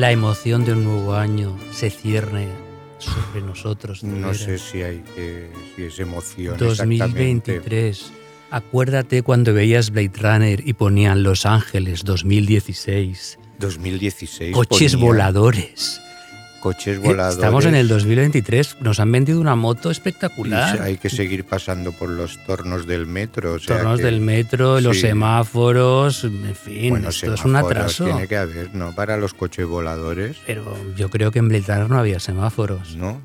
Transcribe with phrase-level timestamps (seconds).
[0.00, 2.48] La emoción de un nuevo año se cierne
[2.98, 4.02] sobre nosotros.
[4.02, 5.04] No sé si hay
[5.76, 6.56] si es emoción.
[6.56, 8.10] 2023.
[8.50, 13.38] Acuérdate cuando veías Blade Runner y ponían Los Ángeles 2016.
[13.58, 14.54] 2016.
[14.54, 16.00] Coches voladores
[16.60, 17.36] coches eh, voladores.
[17.36, 20.80] Estamos en el 2023, nos han vendido una moto espectacular.
[20.82, 23.54] hay que seguir pasando por los tornos del metro.
[23.54, 28.04] O tornos del metro, los semáforos, en fin, esto es un atraso.
[28.04, 28.94] Tiene que haber, ¿no?
[28.94, 30.36] Para los coches voladores.
[30.46, 32.96] Pero yo creo que en Blade no había semáforos.
[32.96, 33.20] No.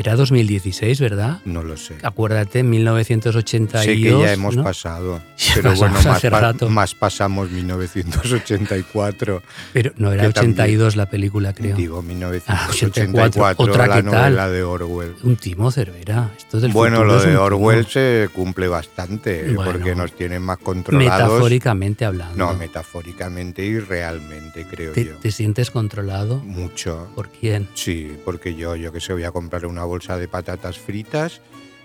[0.00, 1.40] Era 2016, ¿verdad?
[1.44, 1.94] No lo sé.
[2.02, 3.84] Acuérdate, 1982.
[3.84, 5.20] Sé que ya hemos pasado.
[5.54, 9.42] pero bueno, más, más, pasamos 1984.
[9.74, 11.76] Pero no era 82 la película, creo.
[11.76, 15.16] Digo, 1984, ah, otra la novela de Orwell.
[15.22, 16.30] Un timo Cervera.
[16.34, 21.28] Esto del bueno, lo de Orwell se cumple bastante, porque nos tienen más controlados.
[21.28, 22.36] Metafóricamente hablando.
[22.38, 25.16] No, metafóricamente y realmente, creo yo.
[25.16, 26.38] ¿Te sientes controlado?
[26.38, 27.08] Mucho.
[27.14, 27.68] ¿Por quién?
[27.74, 31.40] Sí, porque yo, yo que sé, voy a comprar una bolsa de patatas fritas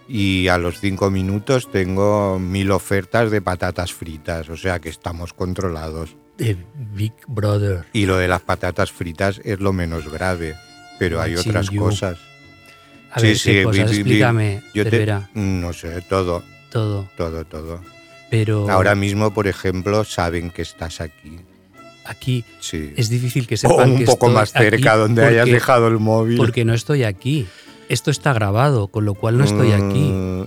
[0.07, 5.33] y a los cinco minutos tengo mil ofertas de patatas fritas, o sea que estamos
[5.33, 6.15] controlados.
[6.37, 6.55] De
[6.93, 7.85] Big Brother.
[7.93, 10.55] Y lo de las patatas fritas es lo menos grave,
[10.99, 12.19] pero hay otras cosas.
[13.11, 14.83] A ver, sí, Explícame, yo
[15.33, 16.43] no sé, todo.
[16.69, 17.09] Todo.
[17.17, 17.81] Todo, todo.
[18.29, 18.69] Pero...
[18.69, 21.39] Ahora mismo, por ejemplo, saben que estás aquí.
[22.03, 22.93] Aquí sí.
[22.97, 26.37] es difícil que sepan o un poco más cerca, donde hayas dejado el móvil.
[26.37, 27.47] Porque no estoy aquí
[27.89, 30.09] esto está grabado, con lo cual no estoy aquí.
[30.11, 30.43] Mm,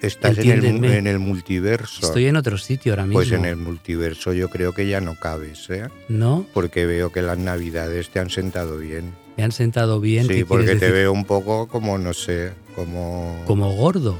[0.00, 2.06] estás en el, multiverso.
[2.06, 3.18] Estoy en otro sitio ahora mismo.
[3.18, 5.88] Pues en el multiverso yo creo que ya no cabes, ¿eh?
[6.08, 6.46] ¿No?
[6.52, 9.14] Porque veo que las navidades te han sentado bien.
[9.36, 10.26] ¿Me han sentado bien?
[10.26, 13.42] Sí, porque te veo un poco como, no sé, como...
[13.46, 14.16] Como gordo.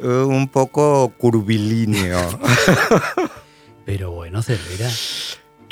[0.00, 2.20] Eh, un poco curvilíneo.
[3.84, 4.90] Pero bueno, Cervera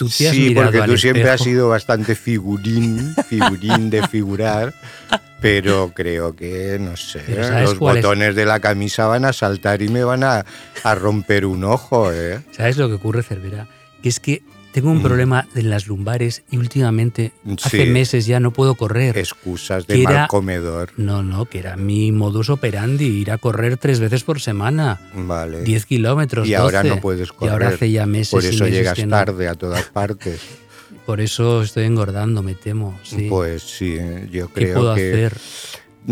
[0.08, 4.74] sí, porque tú siempre has sido bastante figurín, figurín de figurar,
[5.42, 7.22] pero creo que, no sé,
[7.62, 10.46] los botones de la camisa van a saltar y me van a,
[10.84, 12.12] a romper un ojo.
[12.12, 12.40] ¿eh?
[12.52, 13.66] ¿Sabes lo que ocurre, Cervera?
[14.02, 14.42] Que es que
[14.72, 15.02] tengo un mm.
[15.02, 17.32] problema en las lumbares y últimamente,
[17.62, 19.18] hace meses ya no puedo correr.
[19.18, 20.92] Excusas de mal comedor.
[20.96, 24.98] No, no, que era mi modus operandi, ir a correr tres veces por semana.
[25.14, 25.62] Vale.
[25.62, 26.48] Diez kilómetros.
[26.48, 27.50] Y ahora no puedes correr.
[27.50, 28.30] Y ahora hace ya meses.
[28.30, 30.40] Por eso llegas tarde a todas partes.
[31.06, 32.98] por eso estoy engordando, me temo.
[33.02, 33.26] Sí.
[33.28, 33.96] Pues sí,
[34.30, 35.36] yo creo ¿Qué puedo que hacer?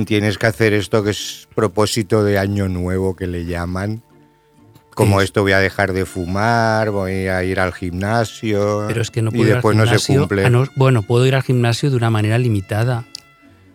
[0.07, 4.03] tienes que hacer esto que es propósito de año nuevo que le llaman
[4.95, 8.85] como esto voy a dejar de fumar, voy a ir al gimnasio.
[8.87, 10.45] Pero es que no puedo y después no se cumple.
[10.45, 13.07] Ah, bueno, puedo ir al gimnasio de una manera limitada.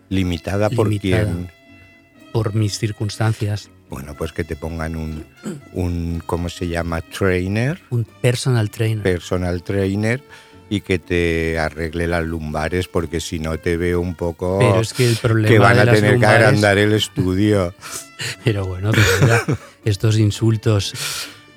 [0.08, 1.50] ¿Limitada por quién?
[2.32, 3.70] Por mis circunstancias.
[3.90, 5.24] Bueno, pues que te pongan un,
[5.72, 7.00] un, ¿cómo se llama?
[7.00, 7.80] Trainer.
[7.90, 9.02] Un personal trainer.
[9.02, 10.22] Personal trainer
[10.68, 14.92] y que te arregle las lumbares porque si no te veo un poco Pero es
[14.92, 17.74] que, el problema que van a tener que agrandar el estudio.
[18.44, 18.90] Pero bueno,
[19.84, 20.94] estos insultos...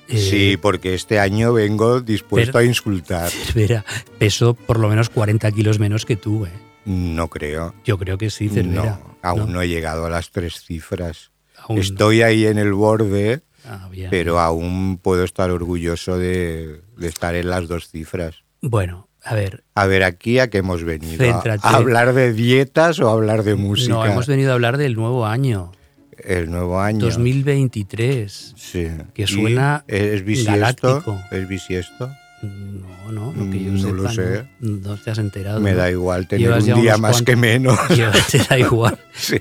[0.08, 3.28] Eh, sí, porque este año vengo dispuesto a insultar.
[3.28, 3.84] Espera,
[4.18, 6.52] peso por lo menos 40 kilos menos que tú, ¿eh?
[6.84, 7.76] No creo.
[7.84, 8.82] Yo creo que sí, Cervera.
[8.82, 11.30] No, aún no, he llegado a las tres cifras.
[11.68, 17.68] Estoy ahí en el borde, ah, pero aún puedo estar orgulloso de estar en las
[17.68, 18.42] dos cifras.
[18.62, 19.64] Bueno, a ver.
[19.74, 21.24] A ver, aquí a qué hemos venido.
[21.62, 23.94] ¿A hablar de dietas o a hablar de música?
[23.94, 25.72] No, hemos venido a hablar del nuevo año.
[26.18, 27.00] El nuevo año.
[27.00, 28.54] 2023.
[28.56, 28.88] Sí.
[29.14, 30.52] Que suena ¿Es bisiesto?
[30.52, 31.18] galáctico.
[31.30, 32.10] ¿Es bisiesto?
[32.42, 34.46] No, no, lo que yo no lo sé.
[34.60, 35.60] No, te has enterado.
[35.60, 37.78] Me da igual tener un día más que menos.
[38.30, 38.98] te da igual.
[39.12, 39.38] sí.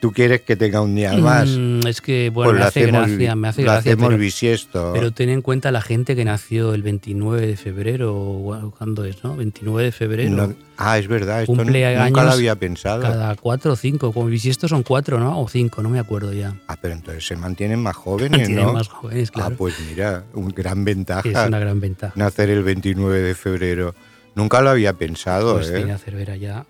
[0.00, 1.48] ¿Tú quieres que tenga un día más?
[1.48, 3.78] Mm, es que, bueno, pues me, hace gracia, me hace gracia.
[3.92, 4.92] Hacemos pero, bisiesto.
[4.94, 9.24] Pero ten en cuenta la gente que nació el 29 de febrero, o cuando es,
[9.24, 9.36] ¿no?
[9.36, 10.54] 29 de febrero.
[10.76, 13.02] ah, es verdad, esto nunca lo había pensado.
[13.02, 15.40] Cada cuatro o cinco, como bisiestos son cuatro, ¿no?
[15.40, 16.54] O cinco, no me acuerdo ya.
[16.68, 19.54] Ah, pero entonces se mantienen más jóvenes, mantienen más jóvenes, claro.
[19.54, 21.28] Ah, pues mira, una gran ventaja.
[21.28, 22.12] Es una gran ventaja.
[22.14, 23.96] Nacer el 29 de febrero.
[24.36, 25.78] Nunca lo había pensado, pues ¿eh?
[25.78, 26.64] Tiene Cervera ya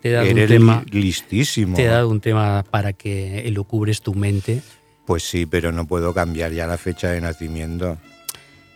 [0.00, 1.76] te he dado un tema listísimo.
[1.76, 4.62] Te he dado un tema para que elucubres tu mente.
[5.06, 7.98] Pues sí, pero no puedo cambiar ya la fecha de nacimiento.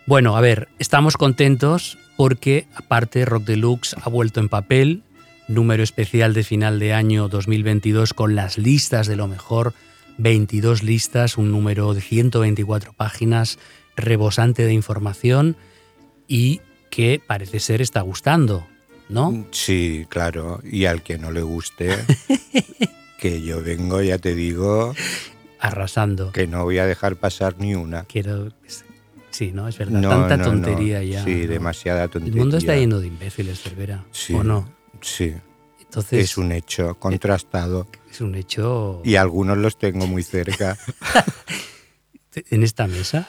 [0.06, 5.02] Bueno, a ver, estamos contentos porque aparte Rock Deluxe ha vuelto en papel,
[5.48, 9.74] número especial de final de año 2022 con las listas de lo mejor,
[10.18, 13.58] 22 listas, un número de 124 páginas,
[13.96, 15.56] rebosante de información
[16.26, 16.60] y
[16.90, 18.66] que parece ser está gustando,
[19.12, 19.46] ¿no?
[19.50, 21.96] Sí, claro, y al que no le guste,
[23.18, 24.94] que yo vengo, ya te digo,
[25.60, 26.32] arrasando.
[26.32, 28.04] Que no voy a dejar pasar ni una.
[28.04, 28.48] Quiero
[29.30, 29.66] Sí, ¿no?
[29.66, 30.02] Es verdad.
[30.02, 31.24] Tanta tontería ya.
[31.24, 32.34] Sí, demasiada tontería.
[32.34, 34.04] El mundo está lleno de imbéciles, Cervera.
[34.10, 34.70] Sí, ¿O no?
[35.00, 35.34] Sí.
[35.80, 37.88] Entonces, es un hecho contrastado.
[38.10, 39.00] Es un hecho.
[39.04, 40.76] Y algunos los tengo muy cerca.
[42.50, 43.28] ¿En esta mesa?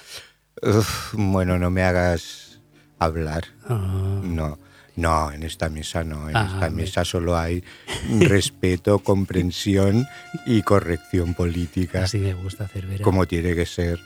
[1.13, 2.61] bueno, no me hagas
[2.99, 3.45] hablar.
[3.67, 4.19] Ah.
[4.23, 4.57] No.
[4.95, 6.29] No, en esta mesa no.
[6.29, 7.63] En ah, esta mesa solo hay
[8.19, 10.07] respeto, comprensión
[10.45, 12.03] y corrección política.
[12.03, 13.03] Así me gusta, Cervera.
[13.03, 13.99] Como tiene que ser.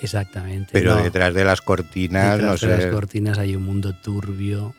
[0.00, 0.70] Exactamente.
[0.72, 4.74] Pero detrás de las cortinas, detrás de las cortinas hay un mundo turbio.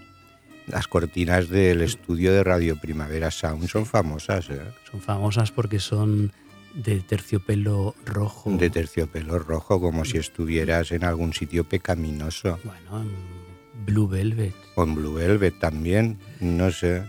[0.68, 4.62] Las cortinas del estudio de Radio Primavera Sound son famosas, ¿eh?
[4.90, 6.34] Son famosas porque son
[6.74, 8.52] de terciopelo rojo.
[8.52, 12.60] De terciopelo rojo, como si estuvieras en algún sitio pecaminoso.
[12.64, 13.45] Bueno, en
[13.86, 14.54] Blue Velvet.
[14.78, 17.04] En Blue Velvet también, no sé.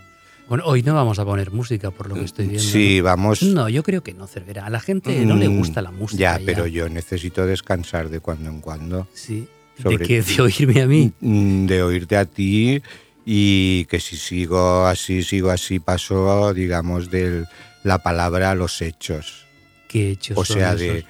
[0.49, 2.63] Bueno, hoy no vamos a poner música, por lo que estoy viendo.
[2.63, 3.43] Sí, vamos.
[3.43, 4.65] No, yo creo que no, Cervera.
[4.65, 6.21] A la gente no le mm, gusta la música.
[6.21, 9.09] Ya, pero yo necesito descansar de cuando en cuando.
[9.13, 9.49] Sí.
[9.79, 10.23] ¿De qué?
[10.23, 11.13] ¿De oírme a mí?
[11.21, 12.81] Mm, de oírte a ti
[13.25, 17.45] y que si sigo así, sigo así, paso, digamos, de
[17.83, 19.47] la palabra a los hechos.
[19.89, 20.39] ¿Qué hechos?
[20.39, 21.05] O sea, de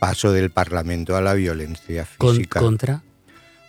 [0.00, 2.58] paso del Parlamento a la violencia física.
[2.58, 3.04] ¿Contra?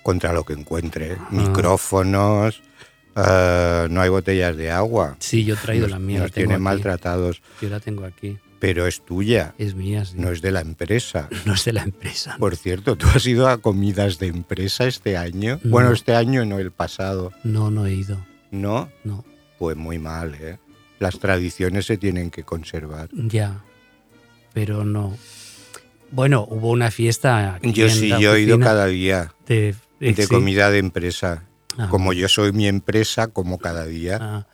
[0.04, 1.18] Contra lo que encuentre.
[1.20, 1.28] Ah.
[1.32, 2.62] Micrófonos
[3.16, 5.16] Ah, no hay botellas de agua.
[5.20, 6.20] Sí, yo he traído la mía.
[6.20, 7.42] Nos tiene maltratados.
[7.62, 8.38] Yo la tengo aquí.
[8.60, 9.54] Pero es tuya.
[9.58, 10.16] Es mía, sí.
[10.18, 11.30] No es de la empresa.
[11.46, 12.38] No es de la empresa.
[12.40, 15.60] Por cierto, ¿tú has ido a comidas de empresa este año?
[15.64, 17.32] Bueno, este año no, el pasado.
[17.44, 18.26] No, no he ido.
[18.52, 18.90] ¿No?
[19.04, 19.26] No.
[19.60, 20.58] Pues muy mal, ¿eh?
[21.00, 23.10] Las tradiciones se tienen que conservar.
[23.12, 23.62] Ya,
[24.54, 25.18] pero no.
[26.12, 27.56] Bueno, hubo una fiesta.
[27.56, 29.76] Aquí yo sí, yo he ido cada día de,
[30.12, 31.46] de comida de empresa.
[31.78, 31.88] Ah.
[31.90, 34.20] como yo soy mi empresa, como cada día.
[34.22, 34.48] Ah.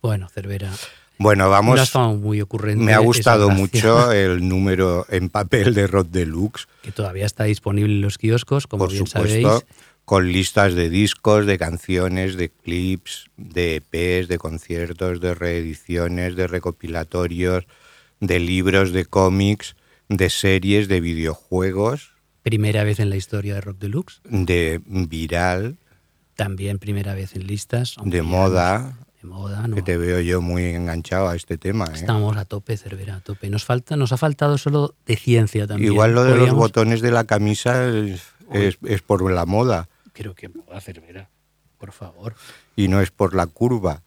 [0.00, 0.70] Bueno, Cervera.
[1.18, 1.94] Bueno, vamos.
[2.18, 2.82] muy ocurrente.
[2.82, 6.66] Me ha gustado mucho el número en papel de Rod Deluxe.
[6.80, 9.62] Que todavía está disponible en los kioscos, como Por bien supuesto,
[10.06, 16.46] Con listas de discos, de canciones, de clips, de EPs, de conciertos, de reediciones, de
[16.46, 17.66] recopilatorios,
[18.20, 19.76] de libros, de cómics,
[20.08, 22.09] de series, de videojuegos.
[22.42, 24.20] Primera vez en la historia de Rock Deluxe.
[24.24, 25.78] De Viral
[26.40, 27.96] también primera vez en listas.
[28.02, 28.96] De moda.
[29.20, 29.76] De moda, ¿no?
[29.76, 31.84] Que te veo yo muy enganchado a este tema.
[31.84, 31.96] ¿eh?
[31.96, 33.50] Estamos a tope, Cervera, a tope.
[33.50, 35.92] Nos, falta, nos ha faltado solo de ciencia también.
[35.92, 39.90] Igual lo de los botones de la camisa es, por la moda.
[40.14, 41.28] Creo que moda, Cervera,
[41.76, 42.34] por favor.
[42.74, 44.00] Y no es por la curva.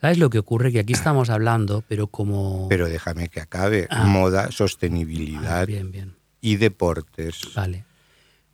[0.00, 0.70] ¿Sabes lo que ocurre?
[0.70, 2.68] Que aquí estamos hablando, pero como...
[2.68, 3.88] Pero déjame que acabe.
[3.90, 4.04] Ah.
[4.04, 6.14] Moda, sostenibilidad ah, bien, bien.
[6.44, 7.40] Y deportes.
[7.54, 7.86] Vale.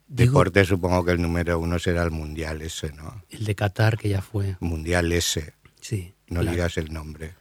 [0.07, 3.25] Deporte supongo que el número uno será el Mundial ese, ¿no?
[3.29, 4.57] El de Qatar que ya fue.
[4.61, 5.55] Mundial ese.
[5.81, 6.15] Sí.
[6.29, 7.35] No digas el nombre.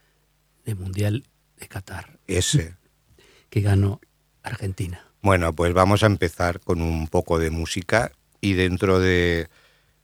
[0.66, 1.24] El Mundial
[1.60, 2.18] de Qatar.
[2.26, 2.76] Ese.
[3.52, 4.02] que ganó
[4.42, 5.06] Argentina.
[5.22, 9.50] Bueno, pues vamos a empezar con un poco de música y dentro de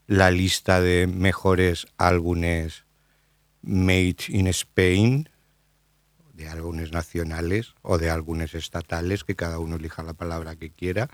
[0.06, 2.84] la lista de mejores álbumes
[3.64, 5.28] made in Spain,
[6.36, 11.10] de álbumes nacionales o de álbumes estatales, que cada uno elija la palabra que quiera,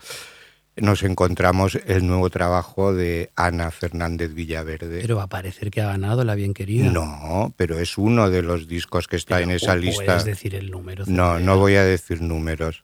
[0.77, 5.01] nos encontramos el nuevo trabajo de Ana Fernández Villaverde.
[5.01, 6.89] Pero va a parecer que ha ganado la bien querida.
[6.89, 10.05] No, pero es uno de los discos que está en esa lista.
[10.05, 11.03] ¿Puedes decir el número?
[11.07, 12.83] No, no voy a decir números.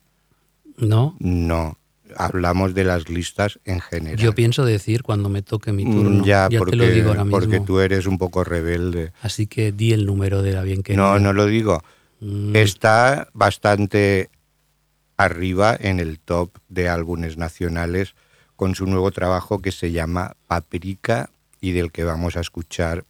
[0.78, 1.16] ¿No?
[1.20, 1.78] No.
[2.16, 4.18] Hablamos de las listas en general.
[4.18, 6.26] Yo pienso decir cuando me toque mi turno.
[6.26, 7.40] Ya, porque, te lo digo ahora mismo.
[7.40, 9.12] porque tú eres un poco rebelde.
[9.22, 11.02] Así que di el número de la bien querida.
[11.02, 11.84] No, no lo digo.
[12.20, 12.56] Mm.
[12.56, 14.30] Está bastante
[15.18, 18.16] arriba en el top de álbumes nacionales
[18.56, 21.30] con su nuevo trabajo que se llama Paprika
[21.62, 23.06] y del que vamos a escuchar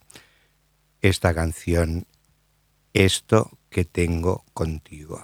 [1.02, 2.06] esta canción,
[2.94, 5.24] Esto que tengo contigo.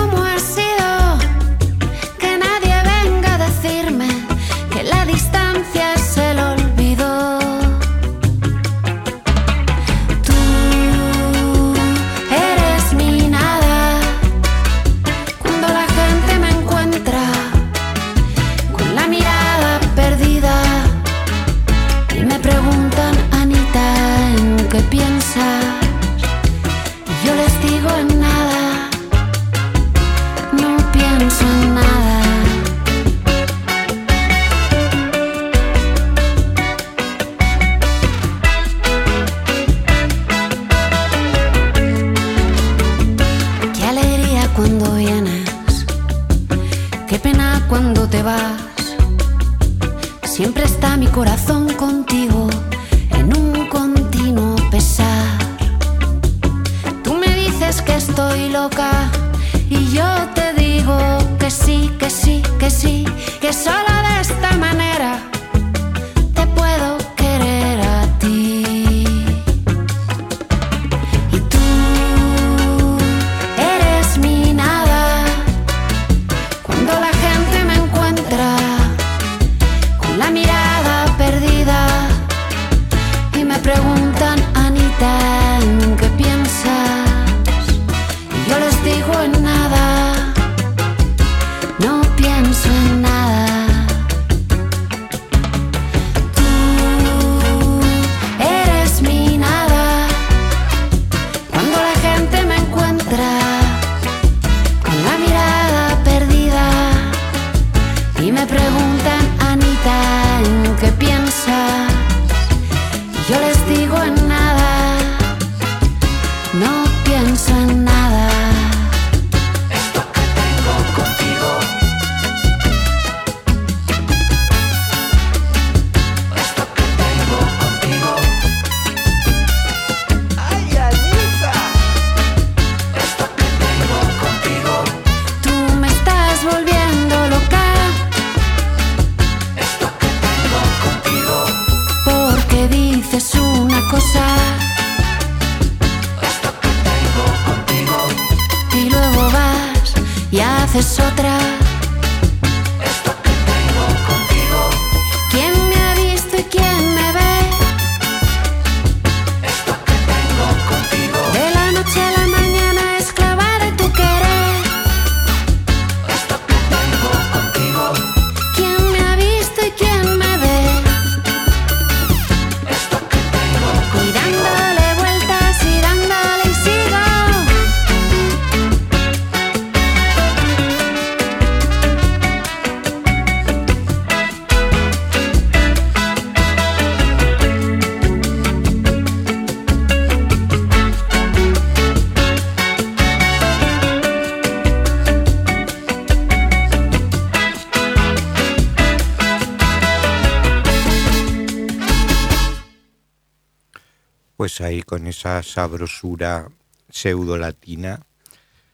[205.11, 206.49] esa sabrosura
[206.89, 208.01] pseudo latina.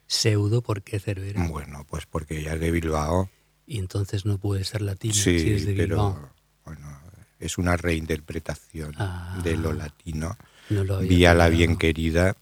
[0.07, 1.45] Pseudo, ¿por qué Cervera?
[1.47, 3.29] Bueno, pues porque ella es de Bilbao.
[3.65, 6.31] Y entonces no puede ser latina sí, si es de pero,
[6.63, 7.01] Bueno,
[7.39, 9.41] es una reinterpretación ah.
[9.43, 10.37] de lo latino.
[10.69, 12.37] No Vía la bien querida,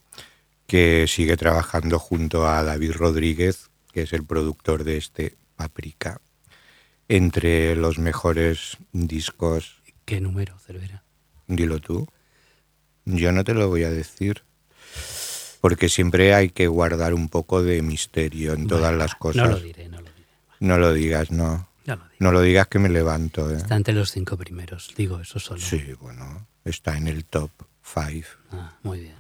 [0.68, 6.22] que sigue trabajando junto a David Rodríguez, que es el productor de este Paprika,
[7.08, 9.82] entre los mejores discos.
[10.06, 11.04] ¿Qué número, Cervera?
[11.48, 12.08] Dilo tú.
[13.05, 14.43] Yo no te lo voy a decir,
[15.62, 19.50] porque siempre hay que guardar un poco de misterio en todas las cosas.
[19.50, 20.27] No lo diré, no lo diré.
[20.59, 21.69] No lo digas, no.
[21.85, 23.50] lo no lo digas que me levanto.
[23.51, 23.57] ¿eh?
[23.57, 25.62] Está entre los cinco primeros, digo eso solo.
[25.62, 28.25] Sí, bueno, está en el top five.
[28.51, 29.15] Ah, muy bien.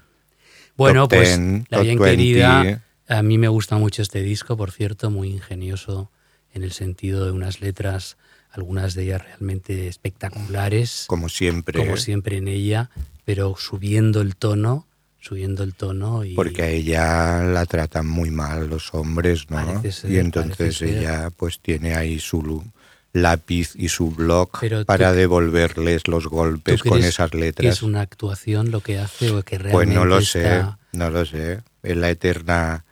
[0.75, 1.39] Bueno, pues
[1.69, 6.11] la bien querida, a mí me gusta mucho este disco, por cierto, muy ingenioso
[6.53, 8.17] en el sentido de unas letras,
[8.55, 11.05] algunas de ellas realmente espectaculares.
[11.07, 11.79] Como siempre.
[11.79, 12.89] Como siempre en ella
[13.25, 14.87] pero subiendo el tono,
[15.19, 16.35] subiendo el tono y...
[16.35, 19.83] Porque a ella la tratan muy mal los hombres, ¿no?
[20.07, 22.63] y entonces ella pues tiene ahí su
[23.11, 27.77] lápiz y su bloc para devolverles los golpes con esas letras.
[27.77, 31.25] ¿Es una actuación lo que hace o que realmente Pues no lo sé, no lo
[31.25, 31.61] sé.
[31.81, 32.84] Es la eterna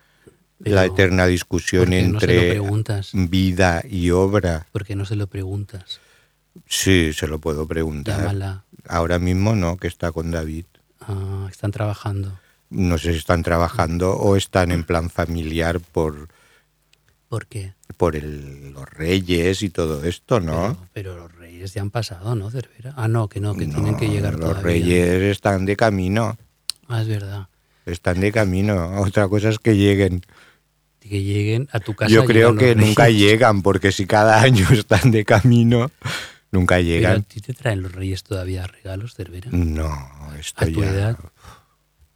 [0.64, 2.60] la eterna discusión entre
[3.14, 4.68] vida y obra.
[4.72, 6.00] ¿Por qué no se lo preguntas?
[6.68, 8.64] Sí, se lo puedo preguntar.
[8.88, 10.66] Ahora mismo no, que está con David.
[11.02, 12.40] Ah, están trabajando.
[12.70, 16.30] No sé si están trabajando o están en plan familiar por...
[17.30, 17.74] ¿Por qué?
[17.98, 20.78] Por el, los reyes y todo esto, ¿no?
[20.94, 22.94] Pero, los reyes ya han pasado, ¿no, Cervera?
[22.96, 26.38] Ah, no, que no, que tienen que llegar Los reyes están de camino.
[26.88, 27.48] Ah, es verdad.
[27.86, 29.02] Están de camino.
[29.02, 30.22] Otra cosa es que lleguen.
[31.10, 32.12] Que lleguen a tu casa.
[32.12, 35.92] Yo creo que nunca llegan, porque si cada año están de camino,
[36.52, 37.12] nunca llegan.
[37.12, 39.50] ¿Pero a ti te traen los reyes todavía regalos, Cervera?
[39.52, 39.92] No,
[40.40, 41.18] esto ¿A tu edad?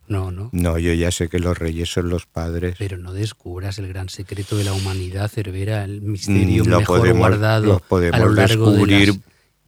[0.08, 0.50] No, no.
[0.54, 2.76] No, yo ya sé que los reyes son los padres.
[2.80, 7.66] Pero no descubras el gran secreto de la humanidad, Cervera, el misterio mm, mejor guardado
[7.66, 9.20] lo podemos a lo largo descubrir, de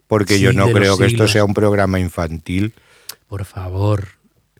[0.07, 2.73] porque yo no creo que esto sea un programa infantil.
[3.27, 4.07] Por favor,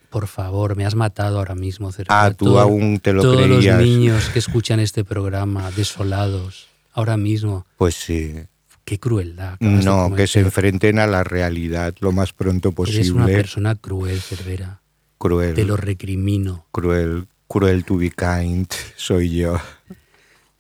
[0.10, 2.26] por favor, me has matado ahora mismo, Cervera.
[2.26, 3.66] Ah, tú aún te lo todos creías.
[3.66, 7.66] Todos los niños que escuchan este programa, desolados, ahora mismo.
[7.78, 8.36] Pues sí.
[8.84, 9.58] Qué crueldad.
[9.60, 13.02] No, que se enfrenten a la realidad lo más pronto posible.
[13.02, 14.82] Eres una persona cruel, Cervera.
[15.20, 15.54] Cruel.
[15.54, 16.66] Te lo recrimino.
[16.72, 19.60] Cruel, cruel to be kind, soy yo.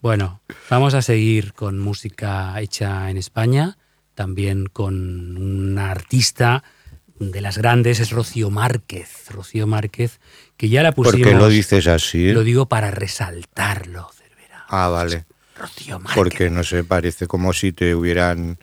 [0.01, 3.77] Bueno, vamos a seguir con música hecha en España,
[4.13, 6.63] también con una artista
[7.19, 9.29] de las grandes, es Rocío Márquez.
[9.29, 10.19] Rocío Márquez,
[10.57, 11.21] que ya la pusimos.
[11.21, 12.31] ¿Por qué lo dices así?
[12.31, 14.65] Lo digo para resaltarlo, Cervera.
[14.69, 15.25] Ah, vale.
[15.57, 16.15] Rocío Márquez.
[16.15, 18.57] Porque no sé, parece como si te hubieran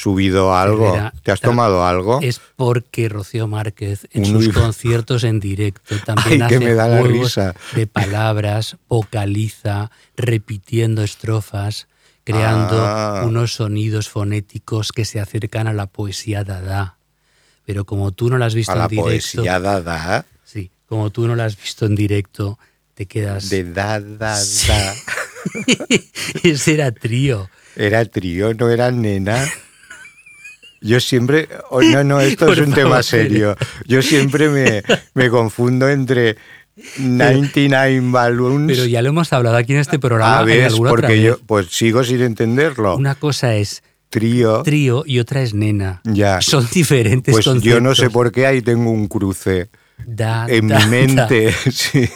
[0.00, 0.96] subido algo?
[1.22, 2.20] ¿Te has tomado algo?
[2.22, 7.54] Es porque Rocío Márquez en sus conciertos en directo también hace me da la risa.
[7.74, 11.86] de palabras, vocaliza, repitiendo estrofas,
[12.24, 13.24] creando ah.
[13.26, 16.96] unos sonidos fonéticos que se acercan a la poesía dada.
[17.70, 18.94] Pero como tú no la has visto en directo...
[18.96, 20.26] ¿A la poesía dada?
[20.42, 22.58] Sí, como tú no la has visto en directo,
[22.94, 23.48] te quedas...
[23.48, 24.36] De da, da,
[26.42, 27.48] Ese era trío.
[27.76, 29.48] Era trío, no era nena.
[30.80, 33.56] Yo siempre, oh, no, no, esto es un tema serio.
[33.86, 34.82] Yo siempre me,
[35.14, 36.38] me confundo entre
[36.98, 38.66] 99 Balloons.
[38.66, 40.40] Pero ya lo hemos hablado aquí en este programa.
[40.40, 42.96] A ver, porque yo pues sigo sin entenderlo.
[42.96, 46.02] Una cosa es trío, trío y otra es nena.
[46.04, 46.40] Ya.
[46.42, 49.70] Son diferentes Pues yo no sé por qué ahí tengo un cruce
[50.06, 51.54] en mi mente.
[51.70, 52.08] Sí.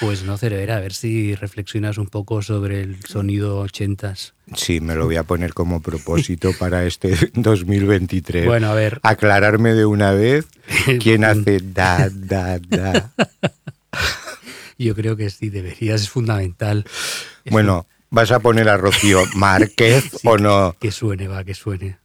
[0.00, 4.32] Pues no, Cervera, a ver si reflexionas un poco sobre el sonido ochentas.
[4.56, 8.46] Sí, me lo voy a poner como propósito para este 2023.
[8.46, 8.98] Bueno, a ver.
[9.02, 10.46] Aclararme de una vez
[11.00, 13.12] quién hace da, da, da.
[14.78, 16.84] Yo creo que sí, deberías, es fundamental.
[17.50, 20.76] bueno, ¿vas a poner a Rocío Márquez o no?
[20.80, 21.98] Que suene, va, que suene.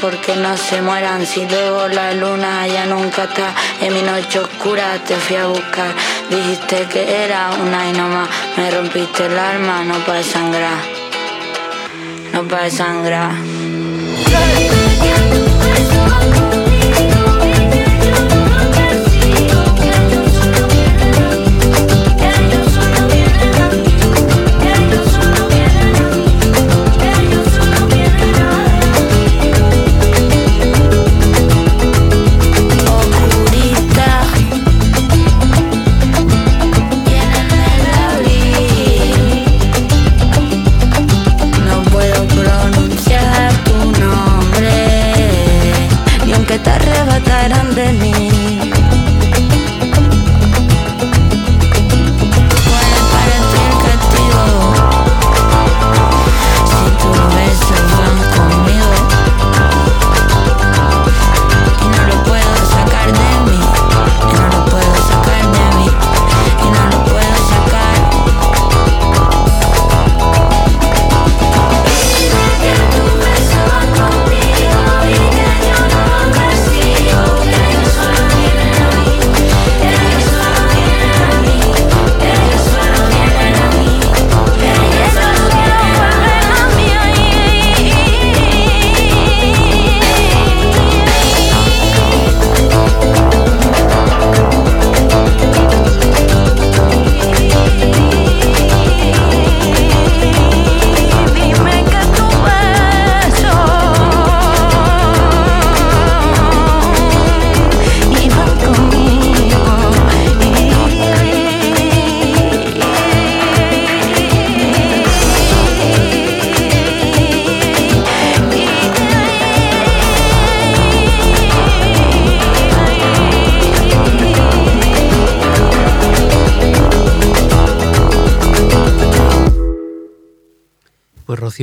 [0.00, 1.26] Porque no se mueran.
[1.26, 5.94] Si luego la luna ya nunca está en mi noche oscura, te fui a buscar.
[6.30, 8.28] Dijiste que era una y no más.
[8.56, 10.78] Me rompiste el alma, no para sangrar.
[12.32, 13.32] No para sangrar.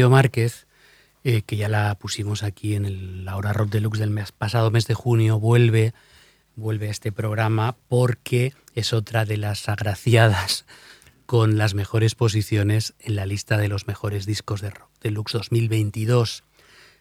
[0.10, 0.67] Márquez,
[1.23, 4.71] eh, que ya la pusimos aquí en el, la hora rock deluxe del mes, pasado
[4.71, 5.93] mes de junio, vuelve,
[6.56, 10.65] vuelve a este programa porque es otra de las agraciadas
[11.25, 16.43] con las mejores posiciones en la lista de los mejores discos de rock deluxe 2022.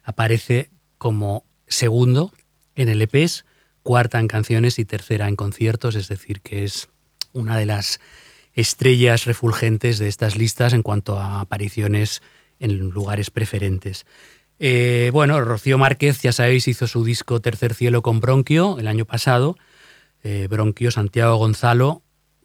[0.05, 2.33] Aparece como segundo
[2.75, 3.45] en el EPs,
[3.83, 6.89] cuarta en canciones y tercera en conciertos, es decir, que es
[7.33, 8.01] una de las
[8.55, 12.23] estrellas refulgentes de estas listas en cuanto a apariciones
[12.61, 14.07] en lugares preferentes.
[14.61, 19.07] Eh, bueno, Rocío Márquez, ya sabéis, hizo su disco Tercer Cielo con Bronquio el año
[19.07, 19.57] pasado.
[20.23, 22.03] Eh, Bronquio, Santiago Gonzalo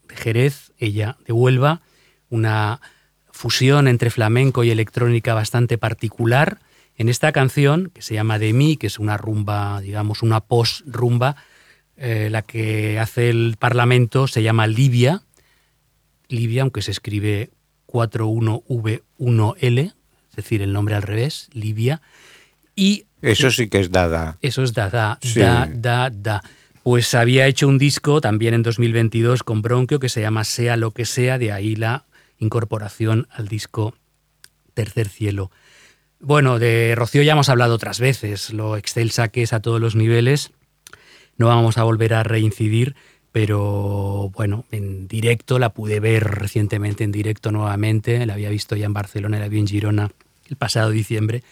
[0.08, 1.82] de Jerez, ella de Huelva.
[2.30, 2.80] Una
[3.32, 6.60] fusión entre flamenco y electrónica bastante particular.
[6.97, 11.36] En esta canción, que se llama De mí, que es una rumba, digamos, una post-rumba,
[11.97, 15.23] eh, la que hace el Parlamento se llama Libia.
[16.30, 17.49] Libia, aunque se escribe
[17.88, 19.93] 41V1L,
[20.36, 22.02] es decir, el nombre al revés, Libia.
[22.76, 24.38] Y eso sí que es Dada.
[24.41, 26.43] Eso es Dada, da, da, da.
[26.84, 30.91] Pues había hecho un disco también en 2022 con Bronquio que se llama Sea lo
[30.91, 32.06] que sea, de ahí la
[32.38, 33.95] incorporación al disco
[34.74, 35.52] Tercer Cielo.
[36.19, 39.95] Bueno, de Rocío ya hemos hablado otras veces, lo excelsa que es a todos los
[39.95, 40.52] niveles.
[41.38, 42.95] No vamos a volver a reincidir,
[43.32, 48.86] pero bueno, en directo la pude ver recientemente en directo nuevamente, la había visto ya
[48.86, 50.12] en Barcelona, la vi en Girona
[50.47, 51.43] el pasado diciembre.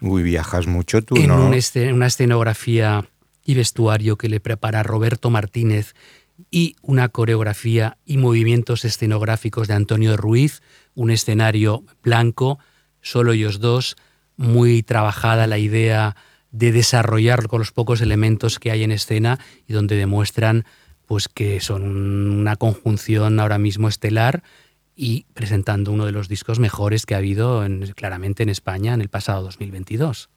[0.00, 1.46] Uy, viajas mucho tú, en ¿no?
[1.46, 3.08] una escenografía
[3.44, 5.94] y vestuario que le prepara Roberto Martínez
[6.50, 10.62] y una coreografía y movimientos escenográficos de Antonio Ruiz,
[10.94, 12.58] un escenario blanco,
[13.00, 13.96] solo ellos dos,
[14.36, 16.16] muy trabajada la idea
[16.50, 20.64] de desarrollar con los pocos elementos que hay en escena y donde demuestran
[21.06, 24.42] pues que son una conjunción ahora mismo estelar
[25.00, 29.08] y presentando uno de los discos mejores que ha habido claramente en España en el
[29.08, 30.28] pasado 2022.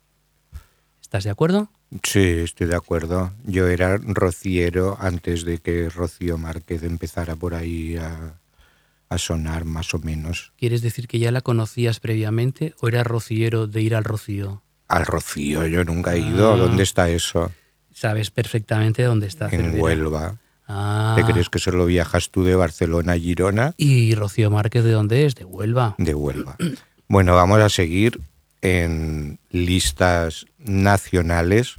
[1.01, 1.71] ¿Estás de acuerdo?
[2.03, 3.33] Sí, estoy de acuerdo.
[3.43, 8.37] Yo era rociero antes de que Rocío Márquez empezara por ahí a,
[9.17, 10.53] sonar más o menos.
[10.57, 14.61] ¿Quieres decir que ya la conocías previamente o eras rociero de ir al Rocío?
[14.87, 16.53] Al Rocío, yo nunca he ido.
[16.53, 16.57] Ah.
[16.57, 17.51] ¿Dónde está eso?
[17.91, 19.49] Sabes perfectamente dónde está.
[19.49, 20.37] En Huelva.
[20.73, 21.13] Ah.
[21.17, 23.73] ¿Te crees que solo viajas tú de Barcelona a Girona?
[23.75, 25.35] ¿Y Rocío Márquez de dónde es?
[25.35, 25.95] De Huelva.
[25.97, 26.55] De Huelva.
[27.09, 28.21] Bueno, vamos a seguir
[28.61, 31.75] en listas nacionales.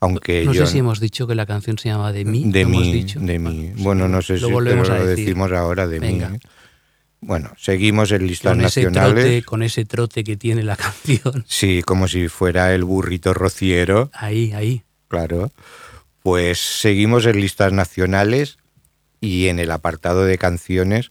[0.00, 2.50] Aunque no sé si hemos dicho que la canción se llama De mí.
[2.50, 3.72] De mí, de mí.
[3.76, 6.20] Bueno, no sé si lo, decimos ahora de mí.
[6.20, 6.40] ¿eh?
[7.20, 9.44] Bueno, seguimos en listas nacionales.
[9.46, 11.44] con ese trote que tiene la canción.
[11.46, 14.10] Sí, como si fuera el burrito rociero.
[14.12, 14.82] Ahí, ahí.
[15.08, 15.52] Claro.
[16.24, 18.56] Pues seguimos en listas nacionales
[19.20, 21.10] y en el apartado de canciones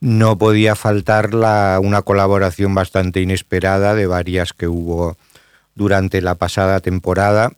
[0.00, 5.16] no podía faltar una colaboración bastante inesperada de varias que hubo
[5.76, 7.52] durante la pasada temporada,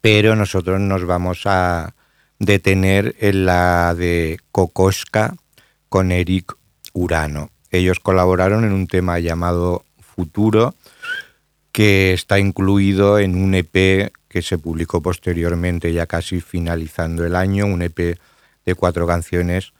[0.00, 1.94] pero nosotros nos vamos a
[2.40, 5.36] detener en la de Kokoska
[5.88, 6.52] con Eric
[6.94, 7.50] Urano.
[7.70, 10.74] Ellos colaboraron en un tema llamado Futuro,
[11.70, 17.66] que está incluido en un EP que se publicó posteriormente, ya casi finalizando el año,
[17.66, 18.16] un EP
[18.64, 19.72] de cuatro canciones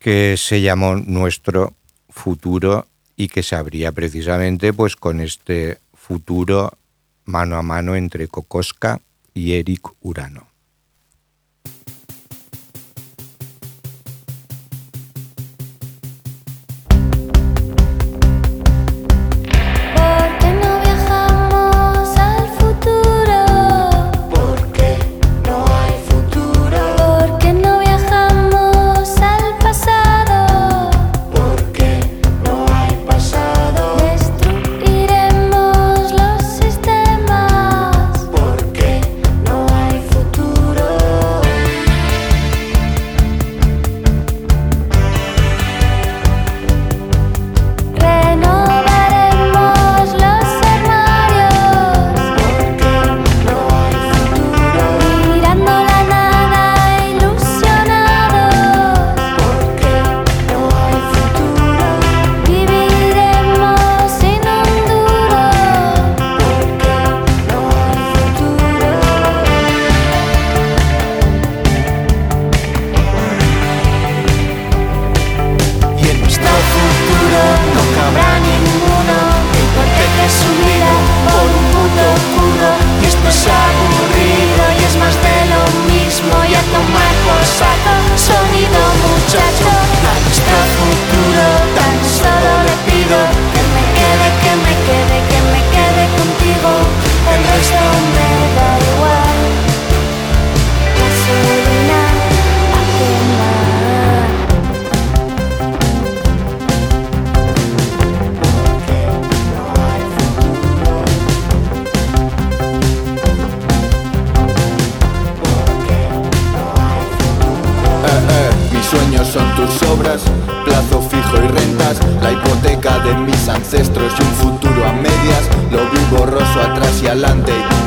[0.00, 1.74] que se llamó Nuestro
[2.08, 6.72] Futuro y que se abría precisamente pues con este futuro
[7.26, 9.00] mano a mano entre Kokoska
[9.34, 10.49] y Eric Urano.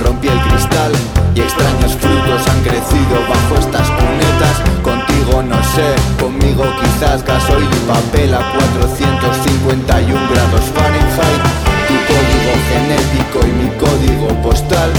[0.04, 0.92] Rompí el cristal
[1.34, 4.56] y extraños frutos han crecido bajo estas cunetas.
[4.84, 11.44] Contigo no sé, conmigo quizás gasoil y papel a 451 grados Fahrenheit.
[11.88, 14.92] Tu código genético y mi código postal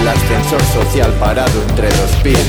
[0.00, 2.46] el ascensor social parado entre dos pies.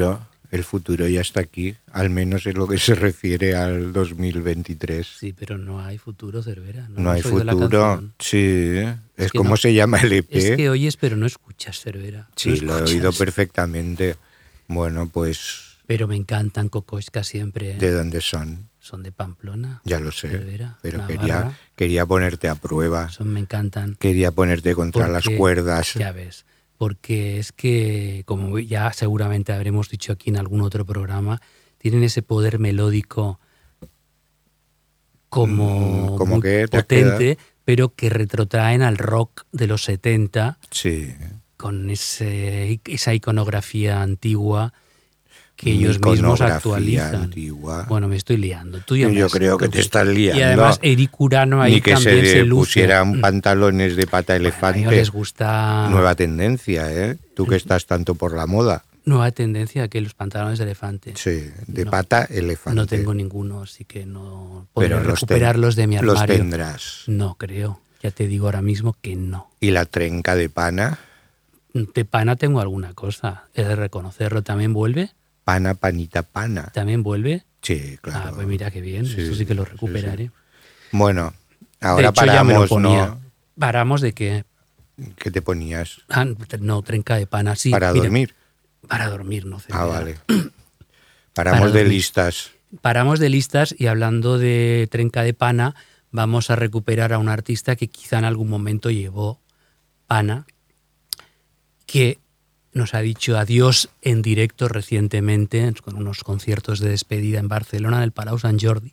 [0.00, 5.06] Futuro, el futuro ya está aquí, al menos en lo que se refiere al 2023.
[5.06, 6.88] Sí, pero no hay futuro, Cervera.
[6.88, 8.78] No, hay futuro, sí.
[9.16, 10.26] Es, como se llama el EP.
[10.30, 12.28] Es que oyes, pero no escuchas, Cervera.
[12.34, 14.16] Sí, lo, he oído perfectamente.
[14.66, 15.78] Bueno, pues...
[15.86, 17.74] Pero me encantan Cocoisca siempre.
[17.74, 18.68] ¿De dónde son?
[18.78, 19.82] Son de Pamplona.
[19.84, 20.28] Ya lo sé.
[20.80, 23.08] pero quería, quería ponerte a prueba.
[23.10, 23.96] Son, me encantan.
[23.96, 25.94] Quería ponerte contra las cuerdas.
[25.94, 26.44] Ya ves
[26.80, 31.38] porque es que, como ya seguramente habremos dicho aquí en algún otro programa,
[31.76, 33.38] tienen ese poder melódico
[35.28, 41.14] como, mm, muy potente, pero que retrotraen al rock de los 70, sí.
[41.58, 44.72] con ese, esa iconografía antigua
[45.60, 47.30] que ellos mismos actualizan.
[47.86, 48.80] Bueno, me estoy liando.
[48.80, 50.40] Tú Yo creo que te estás liando.
[50.40, 53.20] Y además Eric Urano ahí Ni que también se, se pusieran mm.
[53.20, 54.86] pantalones de pata elefante.
[54.86, 55.88] a les gusta...
[55.90, 57.18] Nueva tendencia, ¿eh?
[57.34, 58.84] Tú que estás tanto por la moda.
[59.04, 61.12] Nueva tendencia que los pantalones de elefante.
[61.16, 62.76] Sí, de pata elefante.
[62.76, 66.14] No tengo ninguno, así que no puedo recuperarlos de mi armario.
[66.14, 67.02] Los tendrás.
[67.06, 67.80] No creo.
[68.02, 69.50] Ya te digo ahora mismo que no.
[69.60, 70.98] ¿Y la trenca de pana?
[71.74, 73.44] De pana tengo alguna cosa.
[73.54, 74.42] He de reconocerlo.
[74.42, 75.12] ¿También vuelve?
[75.50, 76.70] Pana, panita, pana.
[76.72, 77.42] ¿También vuelve?
[77.60, 78.28] Sí, claro.
[78.28, 80.30] Ah, pues mira qué bien, eso sí que lo recuperaré.
[80.92, 81.34] Bueno,
[81.80, 83.20] ahora paramos, ¿no?
[83.58, 84.44] ¿Paramos de qué?
[85.16, 86.02] ¿Qué te ponías?
[86.08, 86.24] Ah,
[86.60, 87.70] no, trenca de pana, sí.
[87.72, 88.36] ¿Para dormir?
[88.86, 89.72] Para dormir, no sé.
[89.72, 90.18] Ah, vale.
[91.34, 92.52] Paramos de listas.
[92.80, 95.74] Paramos de listas y hablando de trenca de pana,
[96.12, 99.40] vamos a recuperar a un artista que quizá en algún momento llevó
[100.06, 100.46] pana,
[101.86, 102.20] que
[102.72, 108.04] nos ha dicho adiós en directo recientemente con unos conciertos de despedida en Barcelona en
[108.04, 108.92] el Palau Sant Jordi.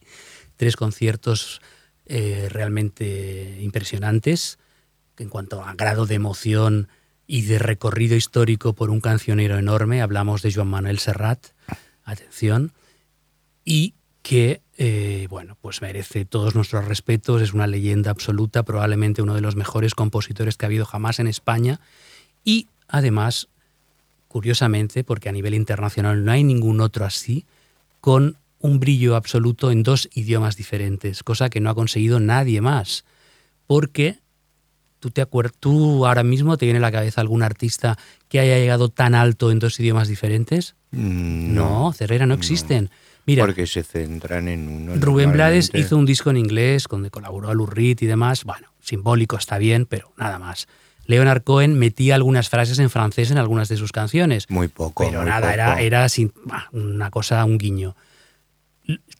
[0.55, 1.61] Tres conciertos
[2.05, 4.57] eh, realmente impresionantes
[5.17, 6.87] en cuanto a grado de emoción
[7.27, 10.01] y de recorrido histórico por un cancionero enorme.
[10.01, 11.47] Hablamos de Joan Manuel Serrat,
[12.03, 12.71] atención,
[13.65, 19.35] y que, eh, bueno, pues merece todos nuestros respetos, es una leyenda absoluta, probablemente uno
[19.35, 21.81] de los mejores compositores que ha habido jamás en España,
[22.43, 23.49] y además
[24.37, 27.47] curiosamente, porque a nivel internacional no hay ningún otro así,
[28.01, 33.03] con un brillo absoluto en dos idiomas diferentes, cosa que no ha conseguido nadie más.
[33.65, 34.19] Porque
[34.99, 35.25] tú te
[35.59, 37.97] tú ahora mismo te viene a la cabeza algún artista
[38.29, 40.75] que haya llegado tan alto en dos idiomas diferentes?
[40.91, 42.91] Mm, no, Cerrera no existen.
[43.25, 44.97] Mira, porque se centran en uno.
[44.97, 48.43] Rubén Blades hizo un disco en inglés donde colaboró a Lurrit y demás.
[48.43, 50.67] Bueno, simbólico está bien, pero nada más.
[51.07, 54.49] Leonard Cohen metía algunas frases en francés en algunas de sus canciones.
[54.49, 55.05] Muy poco.
[55.05, 56.33] Pero nada, era, era sin,
[56.71, 57.95] una cosa, un guiño.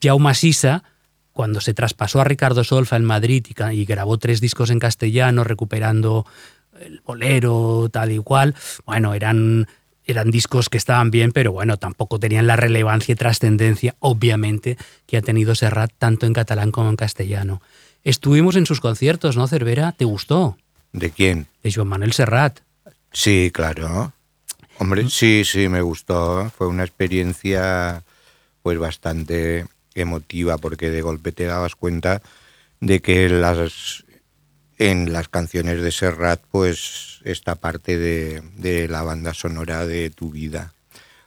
[0.00, 0.84] Jaume Sisa,
[1.32, 6.26] cuando se traspasó a Ricardo Solfa en Madrid y, grabó tres discos en castellano, recuperando
[6.80, 9.66] el bolero, tal y cual, bueno, eran
[10.04, 15.18] eran discos que estaban bien, pero bueno, tampoco tenían la relevancia y trascendencia, obviamente, que
[15.18, 17.60] ha tenido Serrat tanto en catalán como en castellano.
[18.04, 19.92] Estuvimos en sus conciertos, ¿no, Cervera?
[19.92, 20.56] ¿Te gustó?
[20.92, 21.46] ¿De quién?
[21.62, 22.60] De Joan Manuel Serrat.
[23.12, 24.12] Sí, claro.
[24.78, 26.50] Hombre, sí, sí, me gustó.
[26.56, 28.04] Fue una experiencia
[28.62, 32.22] pues bastante emotiva porque de golpe te dabas cuenta
[32.80, 34.04] de que las
[34.78, 40.72] en las canciones de Serrat pues esta parte de, la banda sonora de tu vida,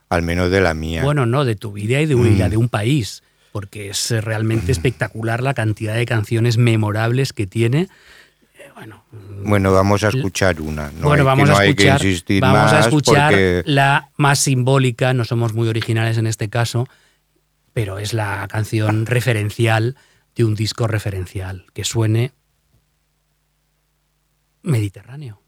[0.09, 1.03] al menos de la mía.
[1.03, 2.49] Bueno, no, de tu vida y de, mm.
[2.49, 4.71] de un país, porque es realmente mm.
[4.71, 7.89] espectacular la cantidad de canciones memorables que tiene.
[8.75, 9.03] Bueno,
[9.43, 10.91] bueno, vamos a escuchar una.
[10.91, 12.01] No bueno, vamos, a escuchar,
[12.41, 13.33] vamos a escuchar
[13.65, 16.87] la más simbólica, no somos muy originales en este caso,
[17.73, 19.95] pero es la canción referencial
[20.35, 22.33] de un disco referencial, que suene
[24.63, 25.40] Mediterráneo.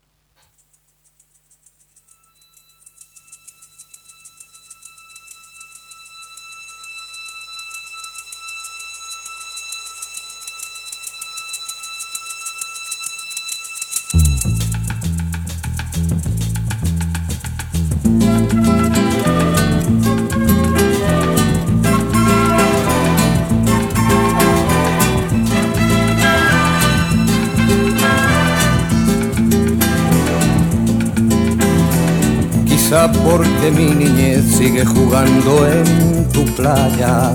[33.64, 37.34] Porque mi niñez sigue jugando en tu playa.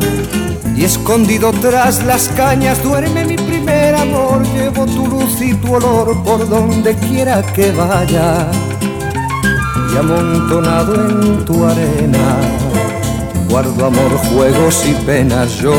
[0.76, 4.42] Y escondido tras las cañas duerme mi primer amor.
[4.54, 8.48] Llevo tu luz y tu olor por donde quiera que vaya.
[9.92, 12.36] Y amontonado en tu arena,
[13.48, 15.56] guardo amor, juegos y penas.
[15.56, 15.74] Yo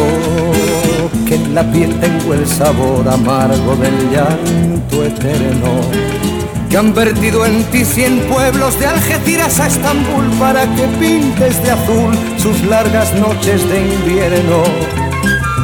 [1.28, 6.29] que en la piel tengo el sabor amargo del llanto eterno
[6.70, 11.72] que han vertido en ti cien pueblos de Algeciras a Estambul para que pintes de
[11.72, 14.64] azul sus largas noches de invierno.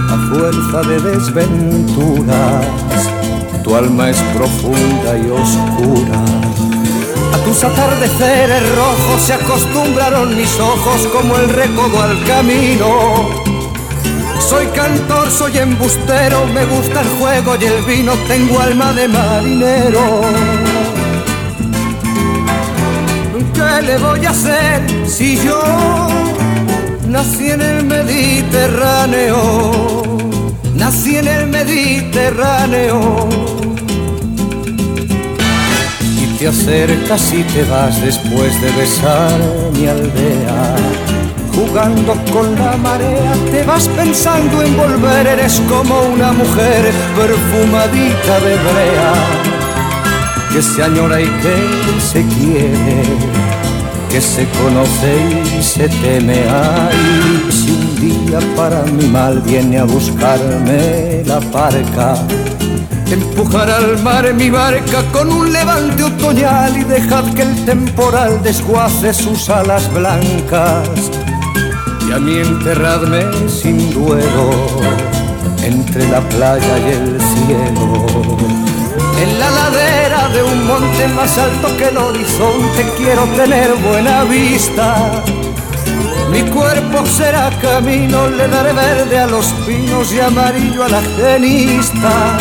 [0.09, 2.65] A fuerza de desventuras,
[3.63, 6.23] tu alma es profunda y oscura.
[7.33, 13.45] A tus atardeceres rojos se acostumbraron mis ojos como el recodo al camino.
[14.39, 20.64] Soy cantor, soy embustero, me gusta el juego y el vino, tengo alma de marinero.
[23.65, 25.59] ¿Qué le voy a hacer si yo
[27.07, 30.03] nací en el Mediterráneo?
[30.75, 33.27] Nací en el Mediterráneo.
[35.99, 39.37] Y te acercas y te vas después de besar
[39.73, 40.75] mi aldea.
[41.53, 48.57] Jugando con la marea, te vas pensando en volver, eres como una mujer perfumadita de
[48.57, 49.55] brea
[50.55, 53.03] que se añora y que se quiere,
[54.15, 55.13] que se conoce
[55.59, 56.39] y se teme.
[56.49, 62.15] Ay, si un día para mi mal viene a buscarme la parca,
[63.11, 69.13] empujar al mar mi barca con un levante otoñal y dejad que el temporal desguace
[69.13, 70.87] sus alas blancas.
[72.07, 74.49] Y a mí enterradme sin duelo
[75.61, 78.55] entre la playa y el cielo
[79.21, 79.84] en la ladera
[80.35, 85.23] de un monte más alto que el horizonte quiero tener buena vista.
[86.29, 92.37] Mi cuerpo será camino, le daré verde a los pinos y amarillo a la genista.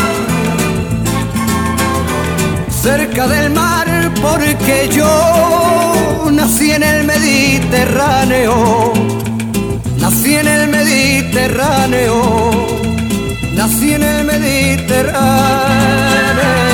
[2.68, 3.86] Cerca del mar
[4.20, 8.92] porque yo nací en el Mediterráneo.
[9.98, 12.50] Nací en el Mediterráneo.
[13.54, 16.73] Nací en el Mediterráneo.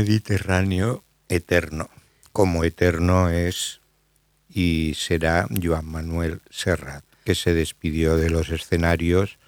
[0.00, 1.90] Mediterráneo eterno,
[2.32, 3.82] como eterno es
[4.48, 9.38] y será Joan Manuel Serrat, que se despidió de los escenarios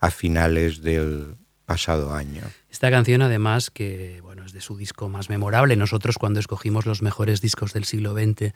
[0.00, 2.44] a finales del pasado año.
[2.70, 5.76] Esta canción, además, que bueno, es de su disco más memorable.
[5.76, 8.54] Nosotros, cuando escogimos los mejores discos del siglo XX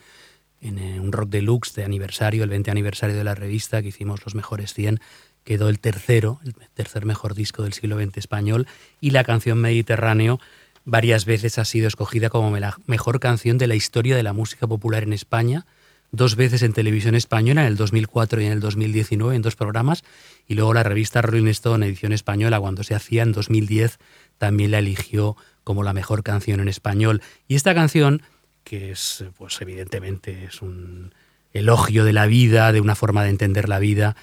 [0.63, 4.25] en eh, un rock deluxe de aniversario, el 20 aniversario de la revista, que hicimos
[4.25, 4.99] los mejores 100,
[5.45, 8.67] quedó el tercero, el tercer mejor disco del siglo XX español,
[8.99, 10.41] y la canción Mediterráneo
[10.85, 14.67] varias veces ha sido escogida como la mejor canción de la historia de la música
[14.67, 15.67] popular en España,
[16.11, 20.05] dos veces en televisión española, en el 2004 y en el 2019, en dos programas,
[20.47, 23.99] y luego la revista Rolling Stone, edición española, cuando se hacía en 2010,
[24.39, 27.23] también la eligió como la mejor canción en español.
[27.49, 28.23] Y esta canción,
[28.65, 31.15] que es, pues evidentemente, es un
[31.53, 34.17] elogio de la vida, de una forma de entender la vida,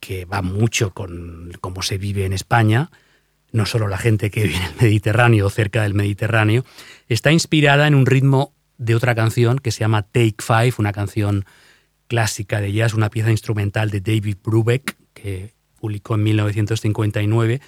[0.00, 2.90] que va mucho con cómo se vive en España,
[3.52, 6.64] no solo la gente que vive en el Mediterráneo o cerca del Mediterráneo,
[7.08, 11.44] está inspirada en un ritmo de otra canción que se llama Take Five, una canción
[12.08, 17.60] clásica de jazz, una pieza instrumental de David Brubeck, que publicó en 1959,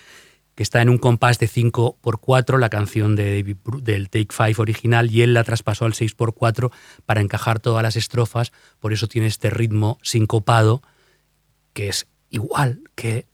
[0.54, 5.10] que está en un compás de 5x4, la canción de David del Take Five original,
[5.10, 6.70] y él la traspasó al 6x4
[7.06, 10.82] para encajar todas las estrofas, por eso tiene este ritmo sincopado,
[11.72, 13.26] que es igual que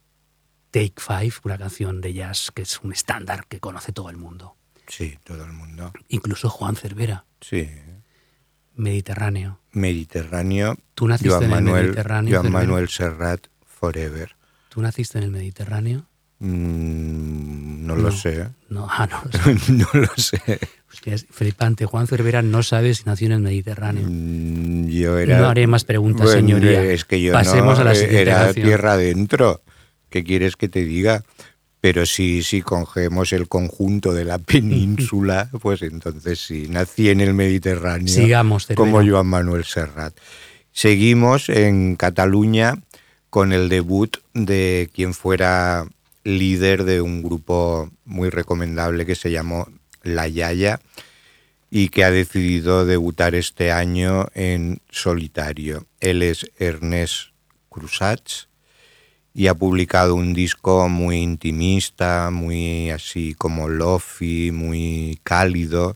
[0.71, 4.57] Take Five, una canción de jazz que es un estándar que conoce todo el mundo.
[4.87, 5.93] Sí, todo el mundo.
[6.09, 7.25] Incluso Juan Cervera.
[7.41, 7.69] Sí.
[8.75, 9.61] Mediterráneo.
[9.73, 10.77] Mediterráneo.
[10.95, 12.41] Tú naciste en el Mediterráneo.
[12.41, 14.37] Joan Manuel Serrat, Forever.
[14.69, 16.07] ¿Tú naciste en el Mediterráneo?
[16.41, 18.49] Mm, no, lo sé.
[18.69, 19.73] No, ah, no, lo sé.
[19.73, 20.61] no lo sé.
[21.07, 21.85] es flipante.
[21.85, 24.07] Juan Cervera no sabe si nació en el Mediterráneo.
[24.09, 25.41] Mm, yo era.
[25.41, 26.83] No haré más preguntas, señoría.
[26.85, 29.62] Es que yo Pasemos no, a la siguiente Era tierra adentro.
[30.11, 31.25] ¿Qué quieres que te diga?
[31.81, 37.35] Pero sí, si cogemos el conjunto de la península, pues entonces sí, nací en el
[37.35, 38.13] Mediterráneo.
[38.13, 40.15] Sigamos, como Joan Manuel Serrat.
[40.73, 42.75] Seguimos en Cataluña
[43.31, 45.87] con el debut de quien fuera
[46.25, 49.69] líder de un grupo muy recomendable que se llamó
[50.03, 50.81] La Yaya
[51.71, 55.87] y que ha decidido debutar este año en solitario.
[56.01, 57.31] Él es Ernest
[57.69, 58.47] Crusats
[59.39, 65.95] y ha publicado un disco muy intimista, muy así como lofi, muy cálido,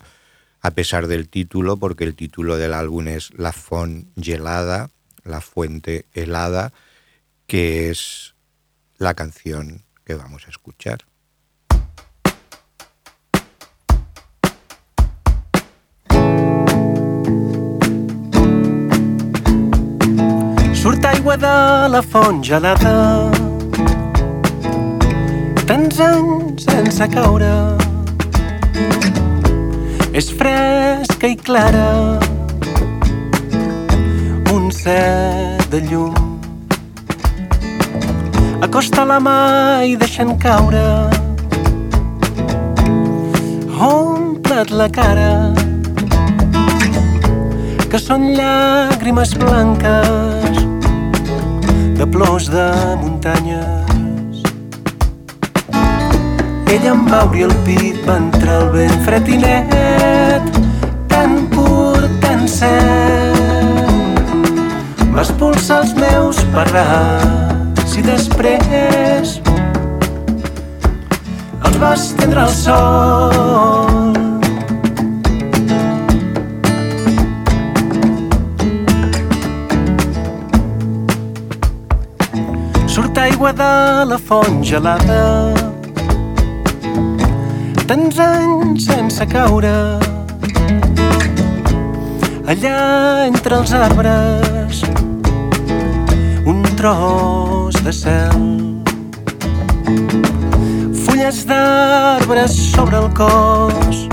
[0.61, 4.91] a pesar del título, porque el título del álbum es La Font Gelada,
[5.25, 6.73] La Fuente Helada,
[7.49, 8.37] que es
[8.97, 11.01] la canción que vamos a escuchar.
[21.33, 23.31] Surt aigua de la font gelada.
[25.67, 27.53] Tants anys sense caure.
[30.13, 32.19] És fresca i clara.
[34.53, 36.13] Un set de llum.
[38.61, 40.85] Acosta la mà i deixen caure.
[43.81, 45.33] Omple't la cara
[47.89, 50.42] que són llàgrimes blanques
[52.03, 54.43] de plors de muntanyes.
[56.67, 60.59] Ella em va obrir el pit, va entrar el vent fred i net,
[61.13, 63.87] tan pur, tan cert.
[65.15, 69.39] Va expulsar els meus parrats i després
[71.63, 73.92] els va estendre al sol
[83.43, 85.53] aigua de la font gelada.
[87.89, 89.73] Tants anys sense caure
[92.47, 92.77] allà
[93.27, 94.85] entre els arbres
[96.47, 98.47] un tros de cel
[101.03, 104.05] fulles d'arbres sobre el cos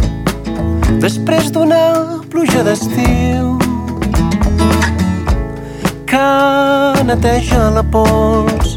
[1.05, 1.83] després d'una
[2.33, 3.59] pluja d'estiu
[6.09, 6.25] que
[7.05, 8.68] neteja la pols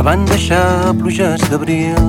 [0.00, 2.04] que van deixar pluges d'abril.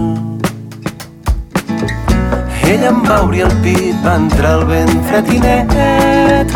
[2.63, 6.53] Ella em va obrir el pit, va entrar el vent fred i net,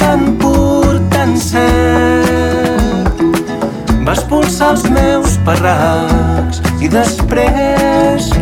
[0.00, 3.22] tan pur, tan cert.
[4.02, 8.32] Va expulsar els meus parracs i després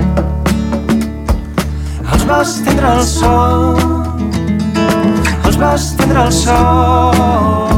[2.06, 3.84] els va estendre al sol,
[5.44, 7.69] els va estendre al sol.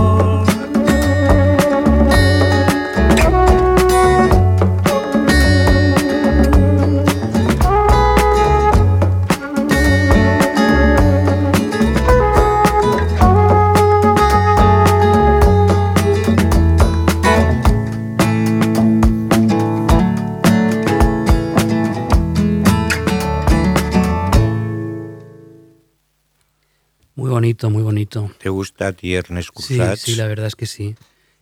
[27.71, 28.31] Muy bonito.
[28.39, 30.95] ¿Te gusta Tiernes Sí, sí, la verdad es que sí.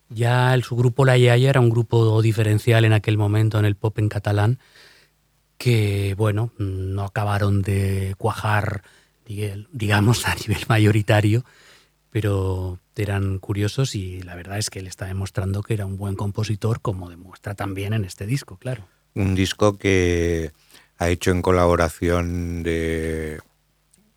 [0.09, 3.75] Ya el, su grupo La Yaya era un grupo diferencial en aquel momento en el
[3.75, 4.59] pop en catalán,
[5.57, 8.83] que, bueno, no acabaron de cuajar,
[9.25, 11.45] digamos, a nivel mayoritario,
[12.09, 16.15] pero, eran curiosos y la verdad es que él está demostrando que era un buen
[16.15, 18.85] compositor, como demuestra también en este disco, claro.
[19.15, 20.51] Un disco que
[20.99, 23.39] ha hecho en colaboración de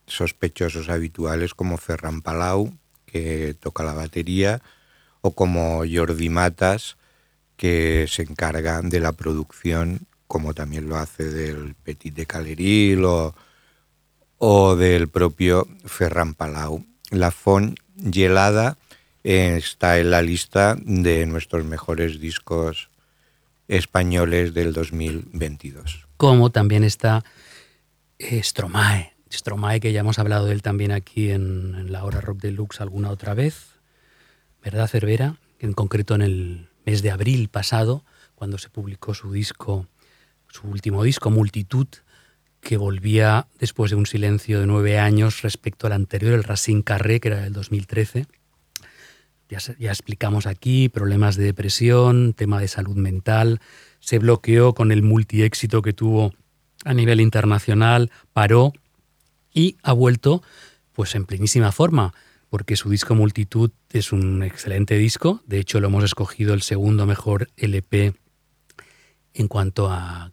[0.06, 2.72] sospechosos habituales como Ferran Palau,
[3.06, 4.60] que toca la batería,
[5.20, 6.96] o como Jordi Matas,
[7.56, 13.34] que se encarga de la producción, como también lo hace del Petit de Caleril o,
[14.38, 16.84] o del propio Ferran Palau.
[17.10, 18.76] La Font Gelada
[19.22, 22.90] está en la lista de nuestros mejores discos
[23.68, 26.06] españoles del 2022.
[26.16, 27.24] Como también está
[28.18, 32.40] eh, Stromae, Stromae que ya hemos hablado de él también aquí en, la hora rock
[32.40, 33.80] deluxe alguna otra vez,
[34.62, 35.36] ¿verdad Cervera?
[35.58, 38.04] En concreto en el mes de abril pasado,
[38.34, 39.86] cuando se publicó su disco,
[40.48, 41.86] su último disco, Multitud,
[42.60, 47.20] que volvía después de un silencio de nueve años respecto al anterior, el Racine Carré,
[47.20, 48.26] que era del 2013.
[49.50, 53.60] Ya, ya, explicamos aquí problemas de depresión, tema de salud mental,
[54.00, 56.32] se bloqueó con el multiéxito que tuvo
[56.84, 58.72] a nivel internacional, paró
[59.54, 60.42] y ha vuelto
[60.92, 62.12] pues en plenísima forma
[62.50, 65.42] porque su disco Multitud es un excelente disco.
[65.46, 68.14] De hecho, lo hemos escogido el segundo mejor LP
[69.34, 70.30] en cuanto a,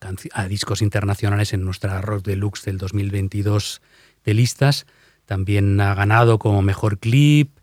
[0.47, 3.81] discos internacionales en nuestra Rock Deluxe del 2022
[4.23, 4.85] de listas.
[5.25, 7.57] También ha ganado como mejor clip,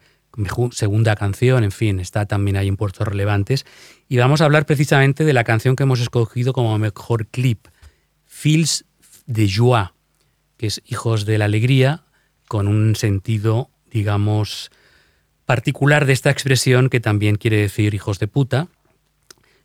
[0.73, 3.65] segunda canción, en fin, está también ahí en puestos relevantes.
[4.09, 7.69] Y vamos a hablar precisamente de la canción que hemos escogido como mejor clip,
[8.27, 8.85] Fils
[9.27, 9.91] de Joie,
[10.59, 12.05] que es Hijos de la Alegría,
[12.47, 14.71] con un sentido digamos,
[15.47, 18.69] particular de esta expresión que también quiere decir hijos de puta,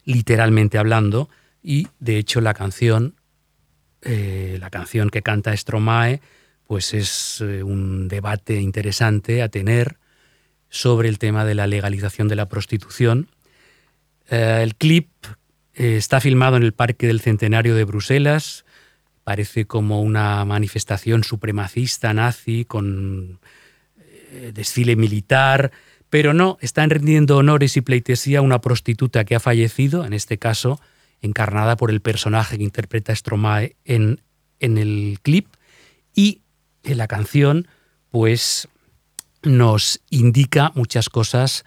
[0.06, 1.30] literalmente hablando,
[1.62, 3.16] y de hecho la canción,
[4.02, 6.22] eh, la canción que canta Stromae,
[6.68, 9.98] pues es eh, un debate interesante a tener
[10.70, 13.30] sobre el tema de la legalización de la prostitución.
[14.30, 15.10] Eh, el clip
[15.74, 18.64] está filmado en el Parque del Centenario de Bruselas,
[19.24, 23.40] parece como una manifestación supremacista nazi con
[23.98, 25.72] eh, desfile militar,
[26.10, 30.38] pero no, están rendiendo honores y pleitesía a una prostituta que ha fallecido, en este
[30.38, 30.80] caso
[31.22, 34.20] encarnada por el personaje que interpreta Stromae en,
[34.60, 35.48] en el clip,
[36.14, 36.42] y
[36.84, 37.68] en la canción
[38.10, 38.68] pues
[39.42, 41.66] nos indica muchas cosas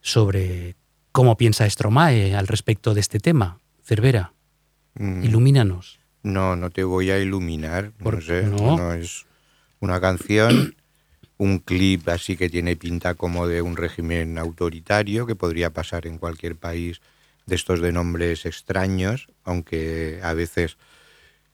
[0.00, 0.76] sobre
[1.12, 3.60] cómo piensa Stromae al respecto de este tema.
[3.82, 4.32] Cervera,
[4.94, 5.24] mm.
[5.24, 6.00] ilumínanos.
[6.24, 9.26] No, no te voy a iluminar, no sé, no es
[9.78, 10.74] una canción
[11.36, 16.18] un clip así que tiene pinta como de un régimen autoritario que podría pasar en
[16.18, 17.00] cualquier país
[17.46, 20.78] de estos de nombres extraños, aunque a veces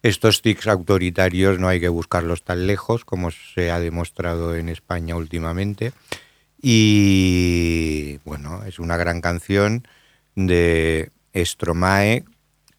[0.02, 5.16] estos tics autoritarios no hay que buscarlos tan lejos como se ha demostrado en España
[5.16, 5.92] últimamente.
[6.62, 9.86] Y bueno, es una gran canción
[10.36, 12.24] de Stromae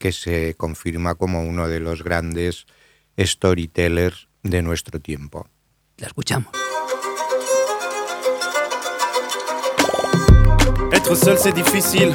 [0.02, 2.66] que se confirma como uno de los grandes
[3.16, 5.46] storytellers de nuestro tiempo.
[5.98, 6.50] La escuchamos.
[10.92, 12.12] Être seul c'est difficile,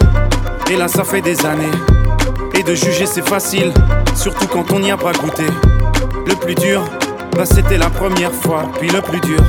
[0.70, 1.78] et là ça fait des années.
[2.56, 3.72] Et de juger c'est facile,
[4.18, 5.46] surtout quand on n'y a pas goûté.
[6.26, 6.84] Le plus dur,
[7.38, 8.70] bah c'était la première fois.
[8.80, 9.42] Puis le plus dur,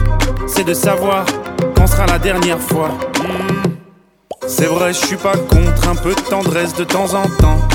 [0.47, 1.27] c'est de savoir
[1.75, 2.91] quand sera la dernière fois.
[3.19, 3.79] Hmm.
[4.47, 7.69] C'est vrai, je suis pas contre un peu de tendresse de temps en temps.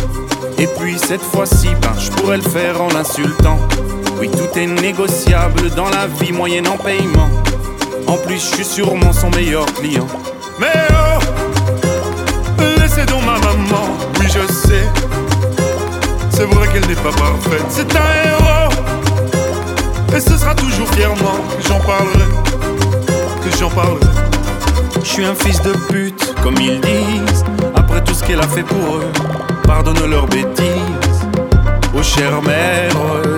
[0.58, 3.58] Et puis cette fois-ci, ben je pourrais le faire en l'insultant.
[4.20, 7.30] Oui, tout est négociable dans la vie moyenne en paiement.
[8.08, 10.08] En plus, je suis sûrement son meilleur client.
[10.60, 10.68] Mais
[12.88, 13.88] c'est donc ma maman,
[14.20, 14.84] oui je sais.
[16.30, 18.72] C'est vrai qu'elle n'est pas parfaite, c'est un héros.
[20.16, 22.30] Et ce sera toujours fièrement que j'en parlerai,
[23.44, 24.06] que j'en parlerai.
[25.04, 27.44] Je suis un fils de pute, comme ils disent,
[27.74, 29.12] après tout ce qu'elle a fait pour eux.
[29.66, 31.28] Pardonne leurs bêtises,
[31.96, 32.92] oh chère mère,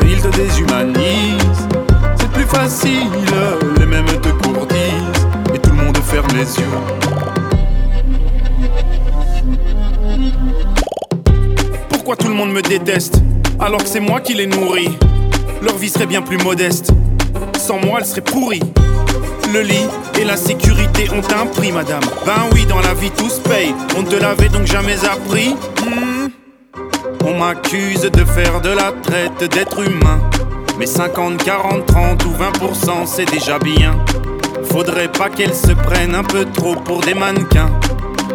[0.03, 1.67] ils te déshumanisent.
[2.17, 3.09] C'est plus facile,
[3.79, 6.65] les mêmes te courtisent, et tout le monde ferme les yeux.
[11.89, 13.21] Pourquoi tout le monde me déteste
[13.59, 14.97] alors que c'est moi qui les nourris?
[15.61, 16.91] Leur vie serait bien plus modeste.
[17.57, 18.61] Sans moi, elle serait pourrie.
[19.53, 19.87] Le lit
[20.19, 22.03] et la sécurité ont un prix, madame.
[22.25, 23.73] Ben oui, dans la vie tout se paye.
[23.97, 25.55] On te l'avait donc jamais appris.
[25.81, 26.14] Hmm.
[27.27, 30.19] On m'accuse de faire de la traite d'être humain.
[30.77, 33.97] Mais 50, 40, 30 ou 20%, c'est déjà bien.
[34.71, 37.71] Faudrait pas qu'elles se prennent un peu trop pour des mannequins.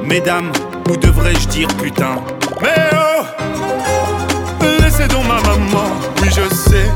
[0.02, 0.50] Mesdames,
[0.90, 2.16] ou devrais-je dire putain?
[2.60, 2.90] Mais
[4.90, 6.90] c'est donc ma maman, oui je sais.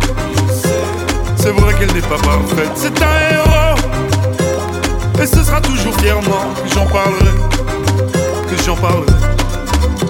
[1.37, 3.79] C'est vrai qu'elle n'est pas parfaite, c'est un héros.
[5.23, 7.31] Et ce sera toujours fièrement que j'en parlerai,
[8.51, 9.34] que j'en parlerai.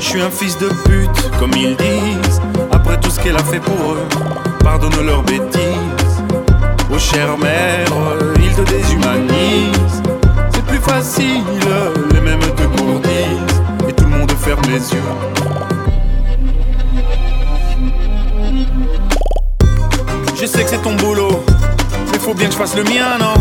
[0.05, 2.41] Je suis un fils de pute, comme ils disent,
[2.71, 4.07] après tout ce qu'elle a fait pour eux,
[4.63, 6.23] pardonne leurs bêtises.
[6.93, 7.87] Oh chère mère,
[8.37, 10.03] ils te déshumanisent.
[10.53, 11.43] C'est plus facile,
[12.13, 15.01] les mêmes te courtisent, et tout le monde ferme les yeux.
[20.39, 21.43] Je sais que c'est ton boulot,
[22.13, 23.35] mais faut bien que je fasse le mien, non?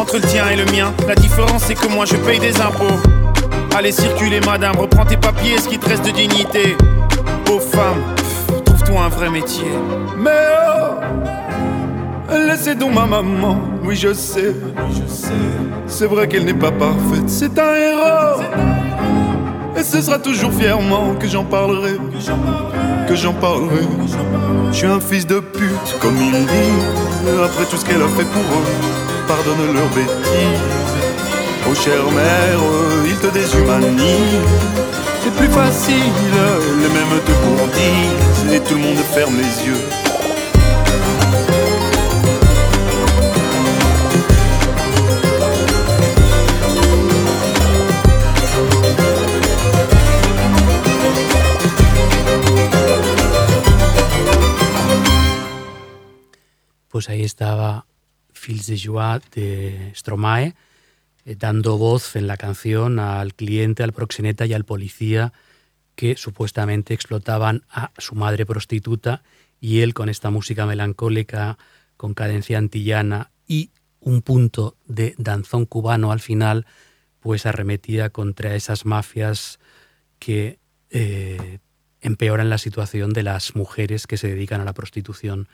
[0.00, 3.27] Entre le tien et le mien, la différence c'est que moi je paye des impôts.
[3.76, 6.76] Allez circuler madame, reprends tes papiers, ce qui te reste de dignité.
[7.44, 8.02] Pauvre femme,
[8.64, 9.70] trouve-toi un vrai métier.
[10.16, 10.30] Mais
[10.80, 14.54] oh, laissez donc ma maman, oui je sais,
[14.90, 15.28] je sais.
[15.86, 18.42] C'est vrai qu'elle n'est pas parfaite, c'est un héros.
[19.76, 21.96] Et ce sera toujours fièrement que j'en parlerai,
[23.08, 23.86] que j'en parlerai.
[24.72, 28.24] Je suis un fils de pute, comme ils disent, après tout ce qu'elle a fait
[28.24, 28.64] pour eux,
[29.28, 30.77] pardonne leurs bêtises.
[31.70, 32.60] Oh chère mère,
[33.06, 34.48] ils te déshumanisent.
[35.22, 35.94] C'est plus facile,
[36.80, 39.84] les mêmes te courtisent, et tout le monde ferme les yeux.
[56.98, 57.86] pues ahí estaba
[58.32, 60.52] Fils de Joie de Stromae,
[61.24, 65.32] eh, dando voz en la canción al cliente, al proxeneta y al policía
[65.94, 69.22] que supuestamente explotaban a su madre prostituta
[69.60, 71.58] y él con esta música melancólica,
[71.96, 76.66] con cadencia antillana y un punto de danzón cubano al final,
[77.20, 79.58] pues arremetía contra esas mafias
[80.18, 80.60] que
[80.90, 81.58] eh,
[82.00, 85.48] empeoran la situación de las mujeres que se dedican a la prostitución.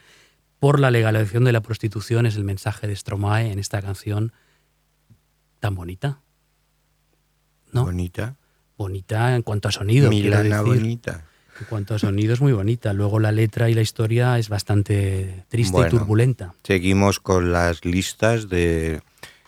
[0.58, 4.32] Por la legalización de la prostitución es el mensaje de Stromae en esta canción
[5.64, 6.20] tan bonita.
[7.72, 7.86] ¿No?
[7.86, 8.36] Bonita.
[8.76, 10.10] Bonita en cuanto a sonido.
[10.10, 11.24] Milana bonita.
[11.58, 12.92] En cuanto a sonido es muy bonita.
[12.92, 16.52] Luego la letra y la historia es bastante triste y turbulenta.
[16.64, 19.00] Seguimos con las listas de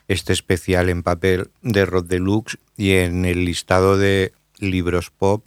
[0.08, 5.46] este especial en papel de Rod Deluxe y en el listado de libros pop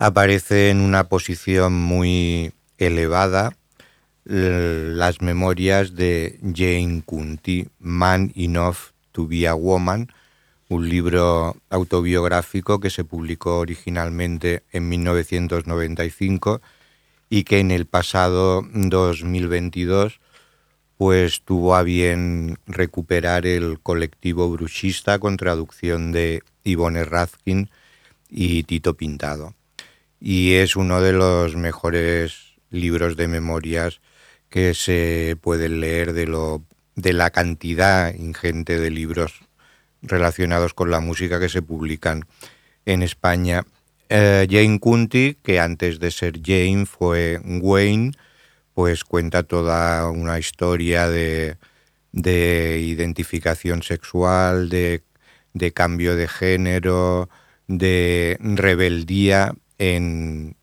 [0.00, 3.56] aparece en una posición muy elevada
[4.24, 10.12] las memorias de Jane Kunti, Man Enough to a Woman,
[10.68, 16.60] un libro autobiográfico que se publicó originalmente en 1995
[17.28, 20.20] y que en el pasado 2022
[20.96, 27.70] pues tuvo a bien recuperar el colectivo bruxista con traducción de Ivone Razkin
[28.28, 29.54] y Tito Pintado.
[30.20, 34.00] Y es uno de los mejores libros de memorias
[34.48, 36.62] que se pueden leer de, lo,
[36.98, 39.40] de la cantidad ingente de libros
[40.02, 42.24] relacionados con la música que se publican
[42.86, 43.64] en España.
[44.08, 48.12] Eh, Jane Cunty, que antes de ser Jane fue Wayne,
[48.74, 51.56] pues cuenta toda una historia de,
[52.10, 55.04] de identificación sexual, de,
[55.54, 57.28] de cambio de género,
[57.68, 60.56] de rebeldía en,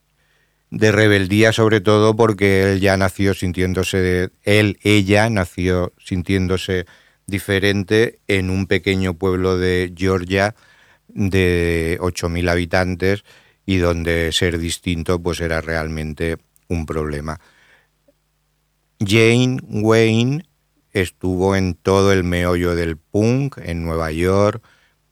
[0.75, 6.85] de rebeldía sobre todo porque él ya nació sintiéndose, él, ella nació sintiéndose
[7.27, 10.53] diferente en un pequeño pueblo de Georgia
[11.07, 13.23] de 8.000 habitantes
[13.65, 17.39] y donde ser distinto pues era realmente un problema.
[18.99, 20.43] Jane Wayne
[20.91, 24.61] estuvo en todo el meollo del punk, en Nueva York,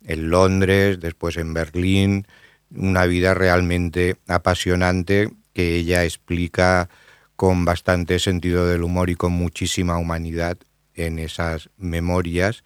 [0.03, 2.27] en Londres, después en Berlín,
[2.69, 6.89] una vida realmente apasionante que ella explica
[7.35, 10.57] con bastante sentido del humor y con muchísima humanidad
[10.95, 12.63] en esas memorias.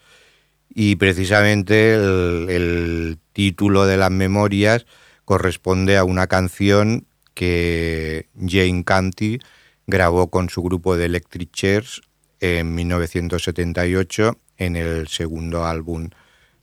[0.70, 4.88] Y precisamente el, título de las memorias
[5.24, 9.40] corresponde a una canción que Jane Canty
[9.86, 12.02] grabó con su grupo de Electric Chairs
[12.40, 16.10] en 1978 en el segundo álbum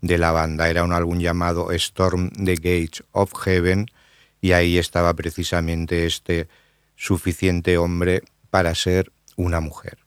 [0.01, 0.69] de la banda.
[0.69, 3.87] Era un álbum llamado Storm the Gates of Heaven
[4.45, 6.49] y ahí estaba precisamente este
[6.97, 8.21] suficiente hombre
[8.51, 10.04] para ser una mujer.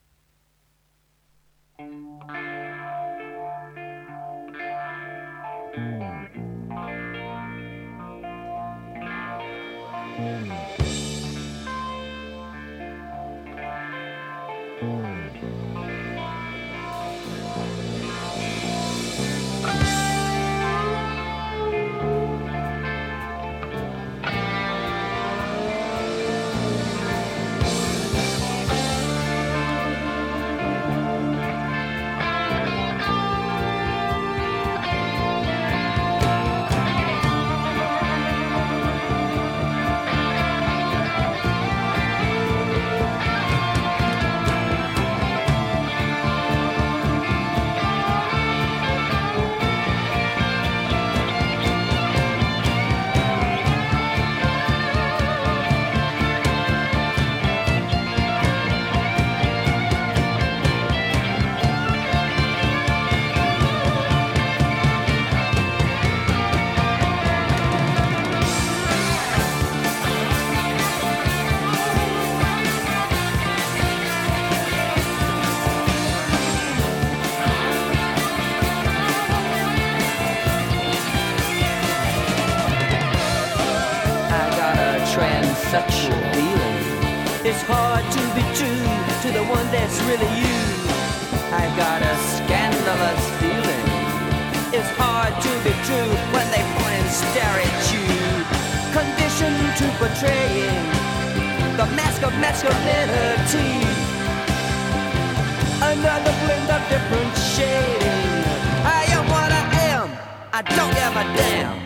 [110.58, 111.78] I don't give a damn.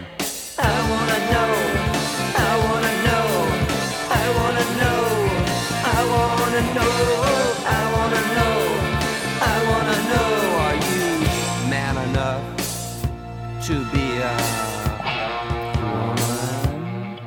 [0.57, 1.51] I wanna know.
[2.39, 3.27] I wanna know.
[4.07, 5.01] I wanna know.
[5.83, 6.95] I wanna know.
[7.67, 8.55] I wanna know.
[9.43, 10.31] I wanna know.
[10.63, 11.03] Are you
[11.67, 12.43] man enough
[13.67, 14.35] to be a
[15.83, 17.19] woman?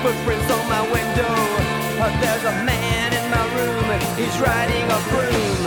[0.00, 1.36] Footprints on my window.
[2.00, 3.88] Oh, there's a man in my room.
[4.16, 5.60] He's riding a broom.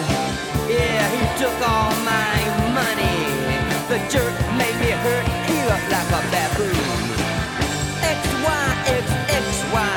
[0.65, 2.41] Yeah, he took all my
[2.73, 3.36] money.
[3.97, 5.25] The jerk made me hurt.
[5.49, 6.77] He looked like a baboon.
[8.05, 9.05] X Y X
[9.41, 9.89] X Y.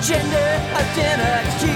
[0.00, 1.73] Gender identity.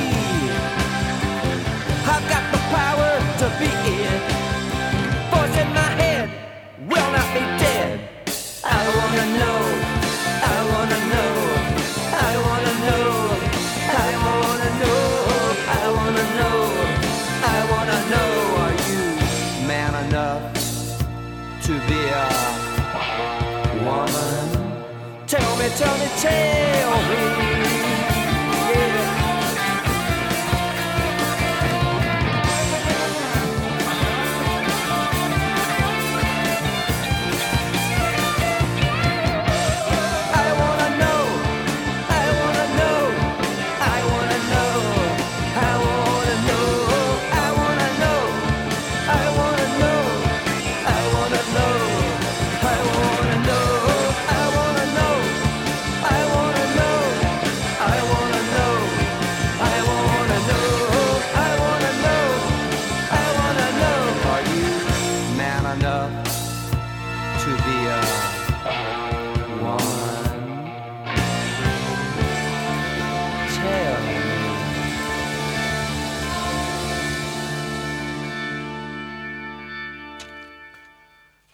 [25.77, 27.47] Tell me, tell me,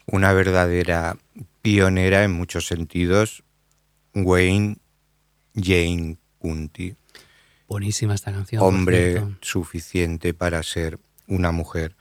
[0.06, 1.16] Una verdadera
[1.62, 3.42] pionera en muchos sentidos,
[4.14, 4.76] Wayne
[5.54, 6.94] Jane Kunti.
[7.68, 8.62] Buenísima esta canción.
[8.62, 11.96] hombre suficiente para ser una mujer.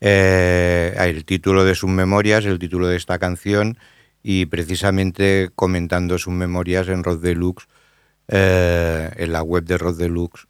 [0.00, 3.78] Eh, el título de sus memorias, el título de esta canción,
[4.22, 7.68] y precisamente comentando sus memorias en Rod Deluxe,
[8.28, 10.46] eh, en la web de Rod Deluxe,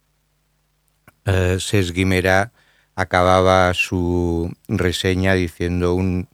[1.25, 2.53] eh, Ses Guimera
[2.95, 6.27] acababa su reseña diciendo un,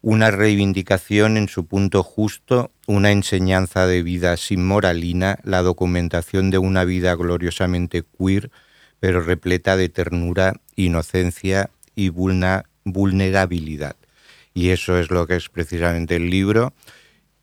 [0.00, 6.58] una reivindicación en su punto justo, una enseñanza de vida sin moralina, la documentación de
[6.58, 8.50] una vida gloriosamente queer,
[9.00, 13.96] pero repleta de ternura, inocencia y vulnerabilidad.
[14.54, 16.74] Y eso es lo que es precisamente el libro,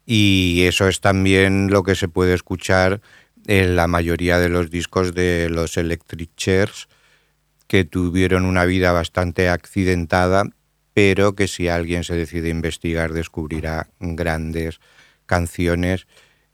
[0.06, 3.02] y eso es también lo que se puede escuchar
[3.48, 6.88] en la mayoría de los discos de los Electric Chairs,
[7.68, 10.46] que tuvieron una vida bastante accidentada,
[10.96, 14.80] pero que si alguien se decide a investigar descubrirá grandes
[15.26, 16.08] canciones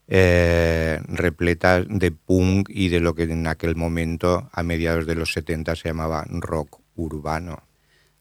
[0.08, 5.32] eh, repletas de punk y de lo que en aquel momento, a mediados de los
[5.32, 7.62] 70, se llamaba rock urbano.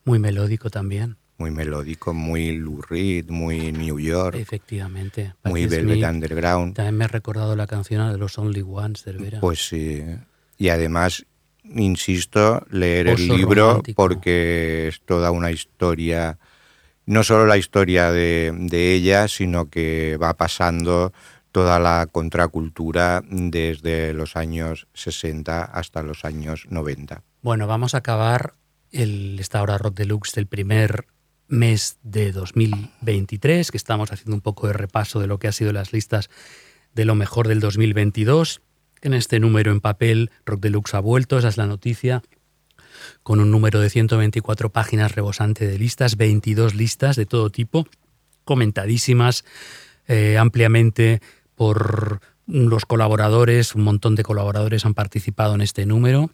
[0.04, 1.16] Muy melódico también.
[1.38, 5.32] Muy melódico, muy Lou Reed, muy New York, Efectivamente.
[5.42, 6.04] muy Velvet Smith.
[6.04, 6.74] Underground.
[6.74, 9.40] También me ha recordado la canción de los Only Ones del Vera.
[9.40, 10.04] Pues sí.
[10.58, 11.24] Y además,
[11.74, 14.02] insisto, leer el libro romántico.
[14.02, 16.38] porque es toda una historia,
[17.06, 21.12] no solo la historia de, de ella, sino que va pasando
[21.52, 27.22] toda la contracultura desde los años 60 hasta los años 90.
[27.42, 28.54] Bueno, vamos a acabar
[28.92, 31.06] el, esta hora Rock Deluxe del primer
[31.48, 35.72] mes de 2023, que estamos haciendo un poco de repaso de lo que ha sido
[35.72, 36.30] las listas
[36.94, 38.62] de lo mejor del 2022.
[39.02, 42.22] En este número en papel, Rock Deluxe ha vuelto, esa es la noticia,
[43.22, 47.86] con un número de 124 páginas rebosante de listas, 22 listas de todo tipo,
[48.44, 49.44] comentadísimas
[50.06, 51.20] eh, ampliamente
[51.54, 56.30] por los colaboradores, un montón de colaboradores han participado en este número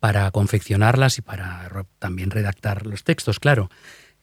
[0.00, 3.70] para confeccionarlas y para también redactar los textos, claro.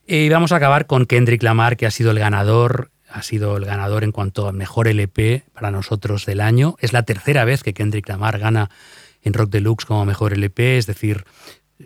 [0.06, 3.66] Y vamos a acabar con Kendrick Lamar, que ha sido el ganador, ha sido el
[3.66, 6.76] ganador en cuanto a mejor LP para nosotros del año.
[6.80, 8.72] Es la tercera vez que Kendrick Lamar gana
[9.22, 11.26] en Rock Deluxe como mejor LP, es decir,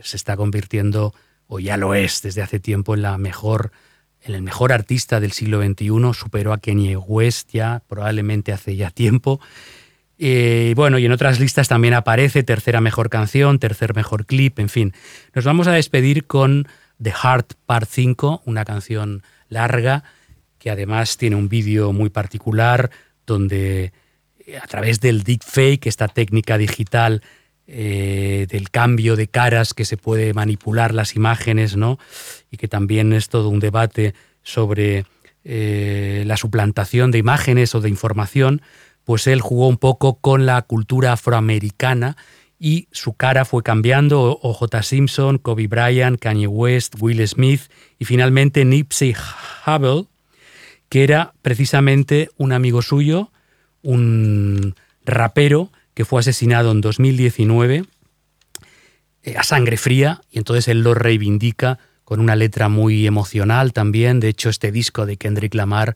[0.02, 1.14] se está convirtiendo,
[1.48, 3.72] o ya lo es desde hace tiempo, en la mejor
[4.24, 8.90] en el mejor artista del siglo XXI, superó a Kanye West ya, probablemente hace ya
[8.90, 9.40] tiempo.
[10.18, 14.70] Eh, bueno, y en otras listas también aparece tercera mejor canción, tercer mejor clip, en
[14.70, 14.94] fin.
[15.36, 16.68] Nos vamos a despedir con
[17.02, 20.04] The Heart Part 5, una canción larga
[20.68, 22.92] que además tiene un vídeo muy particular
[23.26, 23.94] donde
[24.46, 27.22] eh, a través del deepfake, esta técnica digital
[27.68, 32.00] eh, del cambio de caras que se puede manipular las imágenes, ¿no?
[32.52, 34.14] Y que también es todo un debate
[34.44, 35.06] sobre
[35.46, 38.62] la suplantación de imágenes o de información,
[39.06, 42.18] pues él jugó un poco con la cultura afroamericana
[42.60, 44.38] y su cara fue cambiando.
[44.42, 44.84] O.J.
[44.84, 49.16] Simpson, Kobe Bryant, Kanye West, Will Smith y finalmente Nipsey
[49.66, 50.08] Hussle,
[50.90, 53.32] que era precisamente un amigo suyo,
[53.82, 54.76] un
[55.06, 57.86] rapero que fue asesinado en 2019
[59.24, 64.20] eh, a sangre fría y entonces él lo reivindica con una letra muy emocional también.
[64.20, 65.96] De hecho, este disco de Kendrick Lamar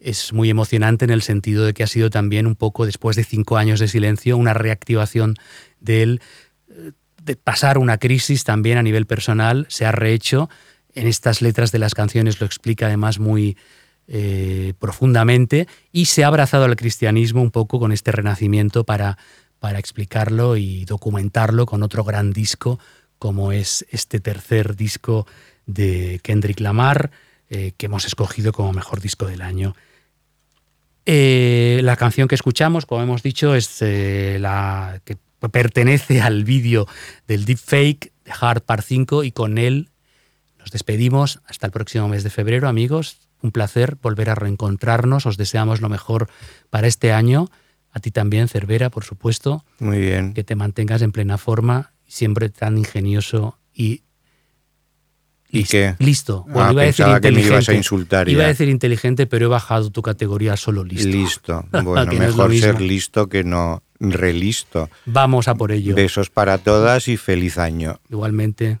[0.00, 3.24] es muy emocionante en el sentido de que ha sido también un poco, después de
[3.24, 5.36] cinco años de silencio, una reactivación
[5.80, 6.20] de él,
[6.68, 10.50] eh, de pasar una crisis también a nivel personal, se ha rehecho.
[10.94, 13.56] En estas letras de las canciones lo explica además muy
[14.06, 19.18] eh, profundamente y se ha abrazado al cristianismo un poco con este renacimiento para,
[19.58, 22.78] para explicarlo y documentarlo con otro gran disco
[23.18, 25.26] como es este tercer disco
[25.64, 27.10] de Kendrick Lamar,
[27.48, 29.74] eh, que hemos escogido como mejor disco del año.
[31.06, 35.16] Eh, la canción que escuchamos, como hemos dicho, es la que
[35.50, 36.86] pertenece al vídeo
[37.26, 39.90] del deepfake de Hard Part 5 y con él
[40.58, 43.23] nos despedimos hasta el próximo mes de febrero, amigos.
[43.44, 45.26] Un placer volver a reencontrarnos.
[45.26, 46.30] Os deseamos lo mejor
[46.70, 47.50] para este año.
[47.90, 49.66] A ti también, Cervera, por supuesto.
[49.78, 50.32] Muy bien.
[50.32, 54.00] Que te mantengas en plena forma, siempre tan ingenioso y
[55.50, 55.76] Listo.
[55.76, 56.44] ¿Y Listo.
[56.48, 57.48] Bueno, ah, iba a decir inteligente.
[57.52, 61.08] ibas a insultar Iba a decir inteligente, pero he bajado tu categoría solo listo.
[61.08, 61.64] Listo.
[61.84, 64.88] Bueno, mejor ser listo que no relisto.
[65.04, 65.94] Vamos a por ello.
[65.94, 68.00] Besos para todas y feliz año.
[68.08, 68.80] Igualmente.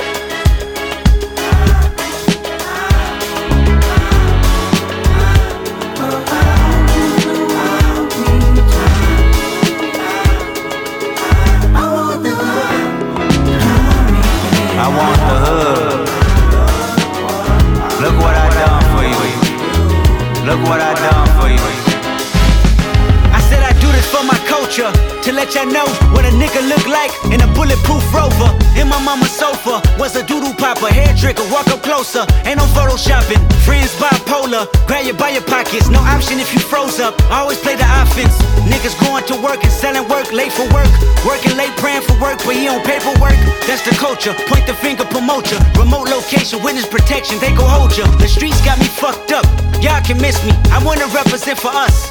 [32.01, 32.25] Closer.
[32.45, 33.41] Ain't no photoshopping.
[33.65, 35.87] Friends bipolar, grab you by your pockets.
[35.89, 37.13] No option if you froze up.
[37.29, 38.33] Always play the offense.
[38.65, 40.89] Niggas going to work and selling work, late for work.
[41.25, 43.37] Working late, praying for work, but he on paperwork.
[43.67, 44.33] That's the culture.
[44.49, 45.59] Point the finger, promote ya.
[45.77, 48.05] Remote location, witness protection, they go hold ya.
[48.17, 49.45] The streets got me fucked up.
[49.81, 50.53] Y'all can miss me.
[50.71, 52.10] I wanna represent for us.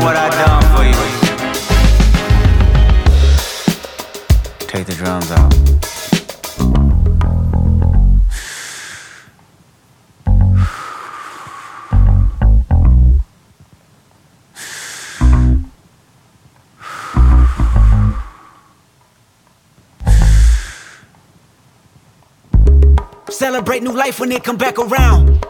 [0.00, 0.94] What I done for you.
[4.66, 5.52] Take the drums out.
[23.30, 25.49] Celebrate new life when it come back around.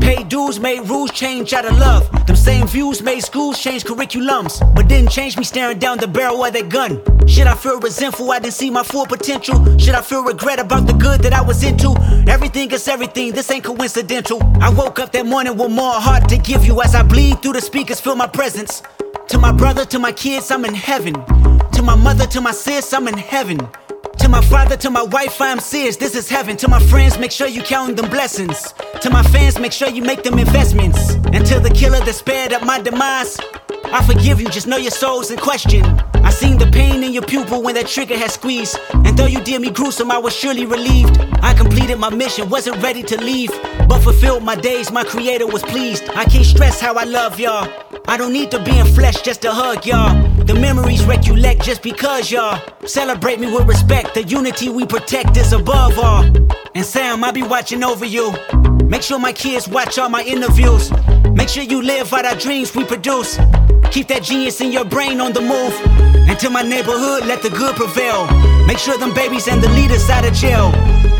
[0.00, 2.10] Paid dues, made rules change out of love.
[2.26, 4.60] Them same views made schools change curriculums.
[4.74, 7.00] But didn't change me staring down the barrel of that gun.
[7.26, 9.78] Should I feel resentful I didn't see my full potential?
[9.78, 11.94] Should I feel regret about the good that I was into?
[12.28, 14.40] Everything is everything, this ain't coincidental.
[14.60, 17.54] I woke up that morning with more heart to give you as I bleed through
[17.54, 18.82] the speakers, feel my presence.
[19.28, 21.14] To my brother, to my kids, I'm in heaven.
[21.72, 23.58] To my mother, to my sis, I'm in heaven.
[24.18, 25.96] To my father, to my wife, I'm serious.
[25.96, 26.56] This is heaven.
[26.58, 28.74] To my friends, make sure you count them blessings.
[29.02, 31.14] To my fans, make sure you make them investments.
[31.32, 33.38] And to the killer that spared up my demise,
[33.84, 35.84] I forgive you, just know your soul's in question.
[36.24, 38.78] I seen the pain in your pupil when that trigger had squeezed.
[38.92, 41.18] And though you did me gruesome, I was surely relieved.
[41.42, 43.50] I completed my mission, wasn't ready to leave.
[43.88, 46.08] But fulfilled my days, my creator was pleased.
[46.10, 47.70] I can't stress how I love y'all.
[48.08, 50.35] I don't need to be in flesh just to hug y'all.
[50.46, 54.14] The memories recollect just because y'all celebrate me with respect.
[54.14, 56.22] The unity we protect is above all.
[56.74, 58.32] And Sam, I'll be watching over you.
[58.84, 60.92] Make sure my kids watch all my interviews.
[61.32, 63.36] Make sure you live out our dreams we produce.
[63.90, 65.74] Keep that genius in your brain on the move.
[66.28, 68.26] And to my neighborhood, let the good prevail.
[68.66, 70.70] Make sure them babies and the leaders out of jail.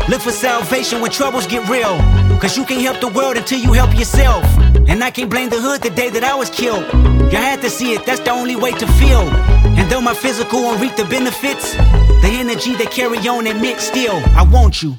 [0.07, 1.97] Look for salvation when troubles get real.
[2.39, 4.43] Cause you can't help the world until you help yourself.
[4.87, 6.85] And I can't blame the hood the day that I was killed.
[7.31, 9.21] You had to see it, that's the only way to feel.
[9.77, 11.73] And though my physical won't reap the benefits,
[12.21, 14.95] the energy they carry on admit still, I want you.